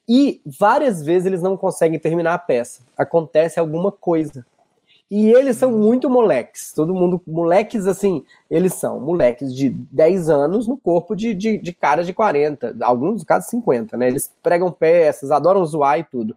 E 0.07 0.41
várias 0.45 1.01
vezes 1.03 1.25
eles 1.25 1.41
não 1.41 1.55
conseguem 1.57 1.98
terminar 1.98 2.33
a 2.33 2.38
peça. 2.38 2.81
Acontece 2.98 3.60
alguma 3.60 3.91
coisa. 3.91 4.45
E 5.15 5.29
eles 5.29 5.58
são 5.58 5.72
muito 5.72 6.10
moleques. 6.10 6.74
Todo 6.74 6.91
mundo, 6.91 7.22
moleques 7.27 7.86
assim, 7.86 8.25
eles 8.50 8.74
são 8.74 9.00
moleques 9.00 9.53
de 9.53 9.70
10 9.70 10.27
anos 10.27 10.67
no 10.67 10.75
corpo 10.75 11.15
de, 11.15 11.36
de, 11.36 11.60
de 11.60 11.72
caras 11.72 12.08
de 12.08 12.13
40, 12.13 12.75
alguns 12.82 13.24
casos 13.24 13.48
50, 13.51 13.96
né? 13.96 14.08
Eles 14.08 14.34
pregam 14.41 14.72
peças, 14.72 15.29
adoram 15.29 15.63
zoar 15.67 16.00
e 16.00 16.03
tudo. 16.03 16.36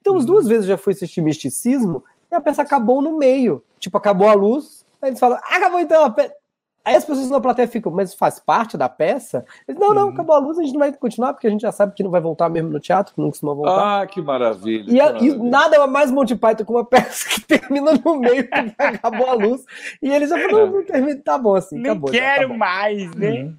Então, 0.00 0.16
as 0.16 0.26
duas 0.26 0.48
vezes 0.48 0.66
já 0.66 0.76
fui 0.76 0.92
assistir 0.92 1.20
misticismo 1.20 2.02
e 2.28 2.34
a 2.34 2.40
peça 2.40 2.62
acabou 2.62 3.00
no 3.00 3.16
meio. 3.16 3.62
Tipo, 3.78 3.96
acabou 3.96 4.26
a 4.28 4.34
luz, 4.34 4.84
aí 5.00 5.10
eles 5.10 5.20
falam, 5.20 5.38
"Ah, 5.44 5.58
acabou 5.58 5.78
então 5.78 6.02
a 6.04 6.10
peça. 6.10 6.34
Aí 6.86 6.94
as 6.94 7.04
pessoas 7.04 7.28
na 7.28 7.40
plateia 7.40 7.66
ficam, 7.66 7.90
mas 7.90 8.14
faz 8.14 8.38
parte 8.38 8.76
da 8.76 8.88
peça? 8.88 9.44
Eles, 9.66 9.80
não, 9.80 9.92
não, 9.92 10.04
Uhum. 10.04 10.08
acabou 10.10 10.36
a 10.36 10.38
luz, 10.38 10.56
a 10.56 10.62
gente 10.62 10.72
não 10.74 10.78
vai 10.78 10.92
continuar, 10.92 11.32
porque 11.32 11.48
a 11.48 11.50
gente 11.50 11.62
já 11.62 11.72
sabe 11.72 11.94
que 11.96 12.02
não 12.04 12.12
vai 12.12 12.20
voltar 12.20 12.48
mesmo 12.48 12.70
no 12.70 12.78
teatro, 12.78 13.12
que 13.12 13.20
não 13.20 13.28
costuma 13.28 13.52
voltar. 13.54 14.02
Ah, 14.02 14.06
que 14.06 14.22
maravilha. 14.22 14.84
E, 14.88 15.00
a- 15.00 15.12
que 15.14 15.24
e 15.24 15.28
maravilha. 15.30 15.50
nada 15.50 15.76
é 15.76 15.86
mais 15.88 16.12
Monty 16.12 16.36
Python 16.36 16.64
com 16.64 16.74
uma 16.74 16.84
peça 16.86 17.28
que 17.28 17.40
termina 17.40 17.90
no 18.04 18.16
meio 18.20 18.48
porque 18.48 18.74
acabou 18.78 19.28
a 19.28 19.32
luz. 19.34 19.64
E 20.00 20.08
ele 20.08 20.28
já 20.28 20.38
falou, 20.38 20.66
não, 20.68 20.72
não 20.76 20.84
termina, 20.84 21.20
tá 21.24 21.36
bom 21.36 21.56
assim, 21.56 21.76
Nem 21.76 21.90
acabou. 21.90 22.14
já, 22.14 22.20
tá 22.20 22.24
quero 22.36 22.48
bom. 22.50 22.56
mais, 22.56 23.14
né? 23.16 23.52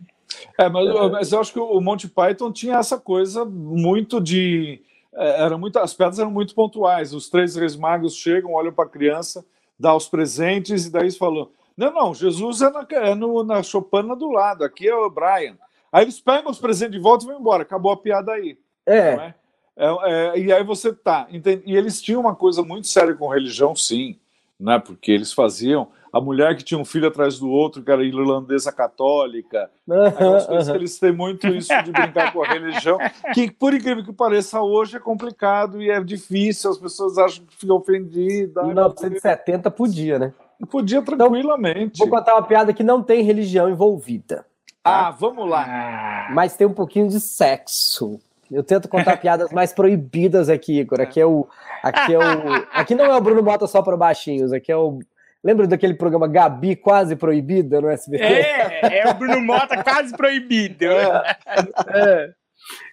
É, 0.58 0.70
mas, 0.70 1.12
mas 1.12 1.32
eu 1.34 1.40
acho 1.42 1.52
que 1.52 1.60
o 1.60 1.82
Monty 1.82 2.08
Python 2.08 2.52
tinha 2.52 2.78
essa 2.78 2.98
coisa 2.98 3.44
muito 3.44 4.22
de. 4.22 4.82
é, 5.14 5.42
Era 5.44 5.58
muito, 5.58 5.78
as 5.80 5.94
piadas 5.94 6.18
eram 6.18 6.32
muito 6.32 6.56
pontuais. 6.56 7.14
Os 7.14 7.30
três 7.30 7.56
reis 7.58 7.76
magos 7.76 8.16
chegam, 8.16 8.54
olham 8.54 8.72
para 8.72 8.86
a 8.86 8.90
criança, 8.90 9.44
dá 9.78 9.94
os 9.94 10.08
presentes, 10.08 10.86
e 10.86 10.92
daí 10.92 11.04
eles 11.04 11.18
falam: 11.18 11.50
Não, 11.78 11.94
não, 11.94 12.14
Jesus 12.14 12.62
é 12.62 12.72
na, 12.72 12.86
é 12.90 13.14
no, 13.14 13.44
na 13.44 13.62
chopana 13.62 14.16
do 14.16 14.32
lado, 14.32 14.64
aqui 14.64 14.90
é 14.90 14.96
o 14.96 15.10
Brian. 15.10 15.56
Aí 15.92 16.04
eles 16.04 16.20
pegam 16.20 16.50
os 16.50 16.60
presentes 16.60 16.94
de 16.94 17.00
volta 17.00 17.24
e 17.24 17.28
vão 17.28 17.40
embora. 17.40 17.62
Acabou 17.62 17.92
a 17.92 17.98
piada 17.98 18.34
aí. 18.34 18.58
É, 18.86 18.98
é? 18.98 19.34
É, 19.78 19.86
é, 19.86 20.40
e 20.40 20.52
aí 20.52 20.64
você 20.64 20.92
tá. 20.92 21.28
entende? 21.32 21.62
E 21.66 21.76
eles 21.76 22.02
tinham 22.02 22.20
uma 22.20 22.36
coisa 22.36 22.64
muito 22.64 22.88
séria 22.88 23.14
com 23.14 23.28
religião, 23.28 23.76
sim, 23.76 24.18
né? 24.60 24.80
Porque 24.80 25.12
eles 25.12 25.32
faziam 25.32 25.88
a 26.12 26.20
mulher 26.20 26.56
que 26.58 26.64
tinha 26.64 26.80
um 26.80 26.86
filho 26.86 27.08
atrás 27.08 27.38
do 27.38 27.48
outro, 27.48 27.84
que 27.84 27.92
era 27.92 28.04
irlandesa 28.04 28.72
católica, 28.72 29.70
aquelas 29.84 30.44
aham, 30.44 30.48
coisas 30.48 30.72
que 30.72 30.78
eles 30.78 31.00
têm 31.00 31.12
muito 31.12 31.48
isso 31.48 31.72
de 31.84 31.92
brincar 31.92 32.34
com 32.34 32.44
a 32.44 32.48
religião, 32.48 32.98
que 33.36 33.52
por 33.52 33.74
incrível 33.74 34.04
que 34.04 34.14
pareça, 34.14 34.60
hoje 34.62 34.98
é 34.98 35.00
complicado 35.00 35.80
e 35.82 35.92
é 35.92 36.04
difícil, 36.04 36.72
as 36.72 36.78
pessoas 36.78 37.20
acham 37.20 37.46
que 37.46 37.56
ficam 37.56 37.76
ofendidas. 37.76 38.64
Em 38.64 38.68
1970 38.68 39.70
podia, 39.70 40.18
né? 40.18 40.34
Podia 40.72 41.02
tranquilamente. 41.02 42.00
Vou 42.00 42.10
contar 42.10 42.34
uma 42.36 42.44
piada 42.44 42.74
que 42.74 42.84
não 42.84 43.04
tem 43.04 43.22
religião 43.24 43.70
envolvida, 43.70 44.46
Ah, 44.84 45.12
vamos 45.12 45.48
lá. 45.50 45.66
Ah, 45.68 46.28
mas 46.34 46.56
tem 46.56 46.66
um 46.66 46.74
pouquinho 46.74 47.08
de 47.10 47.20
sexo. 47.20 48.20
Eu 48.50 48.64
tento 48.64 48.88
contar 48.88 49.18
piadas 49.22 49.52
mais 49.52 49.74
proibidas 49.74 50.50
aqui, 50.50 50.80
Igor. 50.80 51.02
Aqui 51.02 51.20
é 51.20 51.26
o. 51.26 51.48
Aqui 51.84 52.14
é 52.16 52.18
o. 52.18 52.54
Aqui 52.74 52.96
não 52.96 53.06
é 53.06 53.16
o 53.16 53.22
Bruno 53.22 53.44
Mota 53.44 53.68
só 53.68 53.82
para 53.82 53.98
baixinhos, 53.98 54.52
aqui 54.54 54.72
é 54.72 54.78
o. 54.78 55.00
Lembra 55.44 55.68
daquele 55.68 55.94
programa 55.94 56.28
Gabi 56.28 56.76
quase 56.76 57.16
proibida 57.16 57.80
no 57.80 57.90
SBT? 57.90 58.24
é, 58.24 59.00
é 59.00 59.10
o 59.10 59.14
Bruno 59.14 59.40
Mota 59.42 59.84
quase 59.84 60.16
proibido. 60.16 60.86
É. 61.94 62.32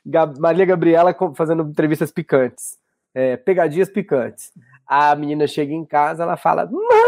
Gab- 0.04 0.38
Maria 0.38 0.64
Gabriela 0.66 1.14
fazendo 1.34 1.62
entrevistas 1.62 2.12
picantes. 2.12 2.76
É, 3.14 3.36
pegadinhas 3.36 3.88
picantes. 3.88 4.50
A 4.86 5.14
menina 5.16 5.46
chega 5.46 5.72
em 5.72 5.84
casa, 5.84 6.22
ela 6.24 6.36
fala: 6.36 6.66
Mãe, 6.70 7.03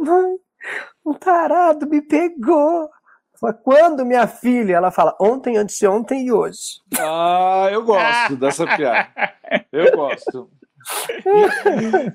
mãe, 0.00 0.36
um 1.04 1.12
tarado 1.14 1.86
me 1.88 2.00
pegou. 2.02 2.88
Fala, 3.38 3.52
Quando, 3.52 4.04
minha 4.04 4.26
filha? 4.26 4.76
Ela 4.76 4.90
fala: 4.90 5.14
Ontem, 5.20 5.56
antes 5.56 5.76
de 5.78 5.86
ontem 5.86 6.26
e 6.26 6.32
hoje. 6.32 6.80
Ah, 6.98 7.68
eu 7.70 7.84
gosto 7.84 8.36
dessa 8.36 8.66
piada. 8.76 9.08
Eu 9.72 9.94
gosto. 9.96 10.50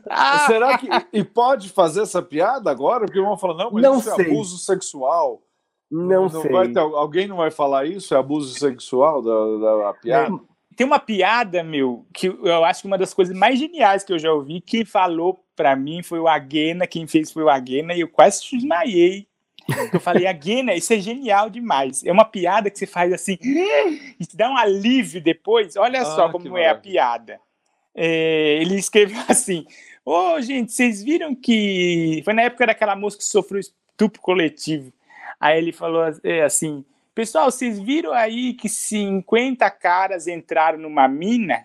Ah, 0.10 0.46
Será 0.48 0.78
que. 0.78 0.88
E 1.14 1.24
pode 1.24 1.70
fazer 1.70 2.02
essa 2.02 2.22
piada 2.22 2.70
agora? 2.72 3.06
Porque 3.06 3.22
vão 3.22 3.38
falar, 3.38 3.56
não, 3.56 3.72
mas 3.72 3.84
Não 3.84 3.98
isso 4.00 4.16
sei. 4.16 4.26
é 4.26 4.30
abuso 4.30 4.58
sexual. 4.58 5.42
Não, 5.90 6.30
sei. 6.30 6.50
vai 6.52 6.70
ter- 6.70 6.80
alguém 6.80 7.28
não 7.28 7.38
vai 7.38 7.52
falar 7.52 7.86
isso? 7.86 8.14
É 8.16 8.18
abuso 8.18 8.58
sexual 8.58 9.22
da, 9.22 9.32
da, 9.60 9.84
da 9.88 9.94
piada? 9.96 10.40
Tem 10.76 10.88
uma 10.88 11.00
piada, 11.00 11.62
meu, 11.64 12.06
que 12.14 12.28
eu 12.28 12.64
acho 12.64 12.82
que 12.82 12.88
uma 12.88 12.98
das 12.98 13.14
coisas 13.14 13.38
mais 13.38 13.60
geniais 13.60 14.04
que 14.04 14.14
eu 14.14 14.18
já 14.18 14.32
ouvi. 14.32 14.62
Quem 14.62 14.86
falou 14.86 15.44
pra 15.62 15.76
mim 15.76 16.02
foi 16.02 16.20
o 16.20 16.28
Aguena, 16.28 16.88
quem 16.88 17.06
fez 17.06 17.32
foi 17.32 17.44
o 17.44 17.50
Aguena, 17.50 17.94
e 17.94 18.00
eu 18.00 18.08
quase 18.08 18.42
desmaiei. 18.52 19.28
Eu 19.94 20.00
falei, 20.00 20.26
Aguena, 20.26 20.74
isso 20.74 20.92
é 20.92 20.98
genial 20.98 21.52
demais. 21.52 22.04
É 22.04 22.12
uma 22.12 22.26
piada 22.26 22.72
que 22.72 22.80
você 22.80 22.88
faz 22.88 23.14
assim, 23.14 23.38
e 24.20 24.26
te 24.26 24.36
dá 24.36 24.50
um 24.50 24.58
alívio 24.58 25.22
depois. 25.22 25.76
Olha 25.76 26.02
Ah, 26.02 26.06
só 26.06 26.30
como 26.30 26.58
é 26.58 26.68
a 26.68 26.74
piada. 26.74 27.40
É, 27.94 28.58
ele 28.60 28.76
escreveu 28.76 29.22
assim: 29.30 29.68
Ô, 30.04 30.42
gente, 30.42 30.72
vocês 30.72 31.04
viram 31.04 31.36
que. 31.36 32.24
Foi 32.26 32.34
na 32.34 32.42
época 32.42 32.66
daquela 32.66 32.96
moça 32.96 33.20
que 33.20 33.24
sofreu 33.24 33.60
estupro 33.60 34.20
coletivo. 34.20 34.92
Aí 35.40 35.60
ele 35.60 35.72
falou 35.72 36.06
é, 36.24 36.42
assim: 36.42 36.84
Pessoal, 37.14 37.52
vocês 37.52 37.78
viram 37.80 38.14
aí 38.14 38.56
que 38.56 38.68
50 38.68 39.70
caras 39.70 40.26
entraram 40.26 40.80
numa 40.80 41.08
mina? 41.08 41.64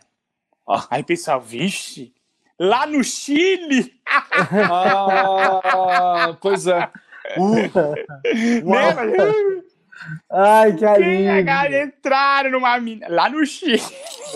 Ah. 0.68 0.86
Aí 0.90 1.00
o 1.00 1.06
pessoal, 1.06 1.40
vixe, 1.40 2.12
lá 2.58 2.86
no 2.86 3.02
Chile, 3.04 3.92
Ah, 4.70 6.36
pois 6.40 6.66
é. 6.66 6.88
Uh, 7.36 7.56
né? 8.64 9.62
Ai, 10.30 10.72
que 10.74 10.78
Quem 10.78 10.88
alívio. 11.28 11.44
caras 11.44 11.88
entraram 11.88 12.50
numa 12.52 12.78
mina? 12.78 13.08
Lá 13.08 13.28
no 13.28 13.44
Chile. 13.44 13.82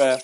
é. 0.01 0.19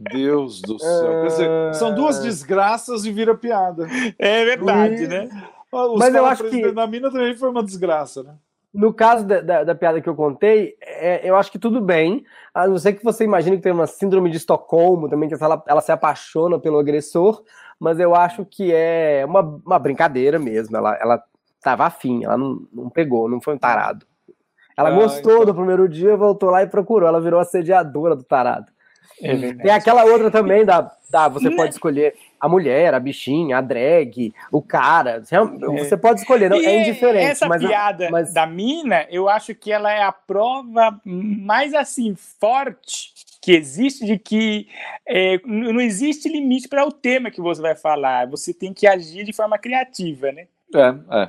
Deus 0.00 0.62
do 0.62 0.78
céu. 0.78 1.20
Quer 1.22 1.26
dizer, 1.26 1.74
são 1.74 1.94
duas 1.94 2.20
desgraças 2.20 3.04
e 3.04 3.12
vira 3.12 3.34
piada. 3.34 3.86
É 4.18 4.44
verdade, 4.46 5.04
Ih. 5.04 5.06
né? 5.06 5.28
Os 5.70 5.98
Mas 5.98 6.14
eu 6.14 6.24
acho 6.24 6.44
que- 6.44 6.72
da 6.72 6.86
mina 6.86 7.10
também 7.10 7.36
foi 7.36 7.50
uma 7.50 7.62
desgraça, 7.62 8.22
né? 8.22 8.34
No 8.76 8.92
caso 8.92 9.26
da, 9.26 9.40
da, 9.40 9.64
da 9.64 9.74
piada 9.74 10.00
que 10.00 10.08
eu 10.08 10.14
contei, 10.14 10.76
é, 10.82 11.28
eu 11.28 11.34
acho 11.34 11.50
que 11.50 11.58
tudo 11.58 11.80
bem, 11.80 12.24
a 12.54 12.66
não 12.68 12.78
ser 12.78 12.92
que 12.92 13.02
você 13.02 13.24
imagine 13.24 13.56
que 13.56 13.62
tem 13.62 13.72
uma 13.72 13.86
síndrome 13.86 14.30
de 14.30 14.36
Estocolmo 14.36 15.08
também, 15.08 15.28
que 15.28 15.34
ela, 15.42 15.62
ela 15.66 15.80
se 15.80 15.90
apaixona 15.90 16.58
pelo 16.58 16.78
agressor, 16.78 17.42
mas 17.80 17.98
eu 17.98 18.14
acho 18.14 18.44
que 18.44 18.72
é 18.72 19.24
uma, 19.26 19.40
uma 19.64 19.78
brincadeira 19.78 20.38
mesmo. 20.38 20.76
Ela, 20.76 20.94
ela 21.00 21.22
tava 21.62 21.86
afim, 21.86 22.24
ela 22.24 22.36
não, 22.36 22.60
não 22.72 22.90
pegou, 22.90 23.28
não 23.28 23.40
foi 23.40 23.54
um 23.54 23.58
tarado. 23.58 24.06
Ela 24.76 24.90
Ah, 24.90 24.92
gostou 24.92 25.32
então. 25.32 25.46
do 25.46 25.54
primeiro 25.54 25.88
dia, 25.88 26.16
voltou 26.16 26.50
lá 26.50 26.62
e 26.62 26.66
procurou. 26.66 27.08
Ela 27.08 27.20
virou 27.20 27.40
assediadora 27.40 28.14
do 28.14 28.24
tarado. 28.24 28.70
É 29.22 29.34
Tem 29.54 29.70
aquela 29.70 30.04
outra 30.04 30.30
também 30.30 30.64
da, 30.64 30.92
da 31.10 31.28
você 31.28 31.50
pode 31.50 31.72
escolher 31.72 32.14
a 32.40 32.48
mulher, 32.48 32.94
a 32.94 33.00
bichinha, 33.00 33.58
a 33.58 33.60
drag, 33.60 34.32
o 34.52 34.62
cara. 34.62 35.22
Você 35.22 35.94
é. 35.94 35.96
pode 35.96 36.20
escolher, 36.20 36.50
não, 36.50 36.56
é 36.56 36.82
indiferente. 36.82 37.26
Essa 37.26 37.48
mas, 37.48 37.64
piada 37.64 38.10
mas... 38.10 38.32
da 38.32 38.46
mina, 38.46 39.06
eu 39.10 39.28
acho 39.28 39.54
que 39.54 39.72
ela 39.72 39.92
é 39.92 40.02
a 40.02 40.12
prova 40.12 41.00
mais 41.04 41.74
assim 41.74 42.14
forte 42.14 43.14
que 43.40 43.52
existe 43.52 44.04
de 44.04 44.18
que 44.18 44.68
é, 45.06 45.40
não 45.44 45.80
existe 45.80 46.28
limite 46.28 46.68
para 46.68 46.84
o 46.84 46.90
tema 46.90 47.30
que 47.30 47.40
você 47.40 47.62
vai 47.62 47.76
falar. 47.76 48.26
Você 48.28 48.52
tem 48.52 48.72
que 48.72 48.86
agir 48.86 49.24
de 49.24 49.32
forma 49.32 49.56
criativa, 49.56 50.32
né? 50.32 50.48
É, 50.74 51.22
é. 51.22 51.28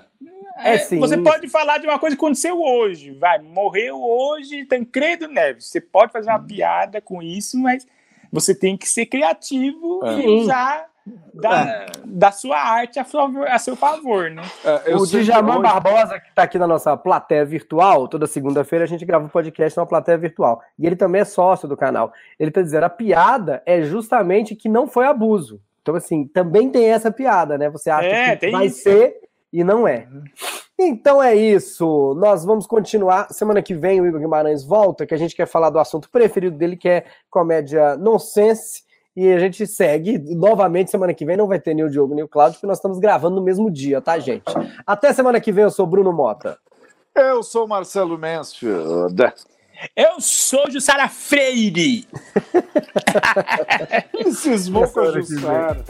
É, 0.57 0.73
é 0.73 0.77
sim. 0.79 0.99
Você 0.99 1.17
pode 1.17 1.47
falar 1.47 1.77
de 1.77 1.85
uma 1.85 1.99
coisa 1.99 2.15
que 2.15 2.19
aconteceu 2.19 2.59
hoje, 2.59 3.11
vai, 3.11 3.39
morreu 3.39 4.01
hoje 4.01 4.65
Tancredo 4.65 5.27
Neves. 5.27 5.67
Você 5.67 5.79
pode 5.79 6.11
fazer 6.11 6.29
uma 6.29 6.39
hum. 6.39 6.47
piada 6.47 6.99
com 6.99 7.21
isso, 7.21 7.57
mas 7.59 7.85
você 8.31 8.53
tem 8.55 8.75
que 8.75 8.89
ser 8.89 9.05
criativo 9.05 10.03
é. 10.03 10.19
e 10.19 10.27
usar 10.27 10.89
da, 11.33 11.61
é. 11.61 11.85
da 12.05 12.31
sua 12.31 12.57
arte 12.57 12.99
a, 12.99 13.03
favor, 13.03 13.47
a 13.47 13.57
seu 13.59 13.75
favor, 13.75 14.29
né? 14.29 14.41
É, 14.85 14.95
o 14.95 15.05
Djaman 15.05 15.59
hoje... 15.59 15.61
Barbosa, 15.61 16.19
que 16.19 16.29
está 16.29 16.43
aqui 16.43 16.57
na 16.57 16.67
nossa 16.67 16.95
plateia 16.97 17.45
virtual, 17.45 18.07
toda 18.07 18.27
segunda-feira 18.27 18.85
a 18.85 18.87
gente 18.87 19.05
grava 19.05 19.25
um 19.25 19.29
podcast 19.29 19.77
numa 19.77 19.87
plateia 19.87 20.17
virtual. 20.17 20.61
E 20.77 20.85
ele 20.85 20.95
também 20.95 21.21
é 21.21 21.25
sócio 21.25 21.67
do 21.67 21.77
canal. 21.77 22.11
Ele 22.39 22.49
está 22.49 22.61
dizendo, 22.61 22.83
a 22.83 22.89
piada 22.89 23.61
é 23.65 23.81
justamente 23.81 24.55
que 24.55 24.69
não 24.69 24.87
foi 24.87 25.05
abuso. 25.05 25.61
Então, 25.81 25.95
assim, 25.95 26.25
também 26.25 26.69
tem 26.69 26.85
essa 26.89 27.11
piada, 27.11 27.57
né? 27.57 27.69
Você 27.69 27.89
acha 27.89 28.07
é, 28.07 28.35
que 28.35 28.49
vai 28.51 28.65
isso. 28.65 28.83
ser 28.83 29.15
e 29.53 29.63
não 29.63 29.87
é. 29.87 30.07
Então 30.77 31.23
é 31.23 31.33
isso. 31.33 32.13
Nós 32.15 32.45
vamos 32.45 32.67
continuar. 32.67 33.33
Semana 33.33 33.61
que 33.61 33.73
vem 33.73 33.99
o 33.99 34.05
Igor 34.05 34.19
Guimarães 34.19 34.63
volta, 34.63 35.05
que 35.05 35.13
a 35.13 35.17
gente 35.17 35.35
quer 35.35 35.47
falar 35.47 35.69
do 35.69 35.79
assunto 35.79 36.09
preferido 36.09 36.55
dele, 36.55 36.75
que 36.75 36.89
é 36.89 37.05
comédia 37.29 37.97
nonsense. 37.97 38.83
E 39.17 39.33
a 39.33 39.39
gente 39.39 39.65
segue 39.65 40.19
novamente 40.35 40.91
semana 40.91 41.11
que 41.11 41.25
vem. 41.25 41.35
Não 41.35 41.47
vai 41.47 41.59
ter 41.59 41.73
nem 41.73 41.83
o 41.83 41.89
Diogo 41.89 42.13
nem 42.13 42.23
o 42.23 42.27
Cláudio, 42.27 42.57
porque 42.57 42.67
nós 42.67 42.77
estamos 42.77 42.99
gravando 42.99 43.37
no 43.37 43.41
mesmo 43.41 43.71
dia, 43.71 43.99
tá, 43.99 44.19
gente? 44.19 44.43
Até 44.85 45.11
semana 45.11 45.41
que 45.41 45.51
vem, 45.51 45.63
eu 45.63 45.71
sou 45.71 45.87
Bruno 45.87 46.13
Mota. 46.13 46.55
Eu 47.15 47.41
sou 47.41 47.67
Marcelo 47.67 48.15
Mansfield. 48.15 49.33
Eu 49.95 50.21
sou 50.21 50.69
Jussara 50.69 51.09
Freire. 51.09 52.07
Cismou 54.33 54.87
com 54.87 54.99
a 54.99 55.11
Jussara. 55.13 55.83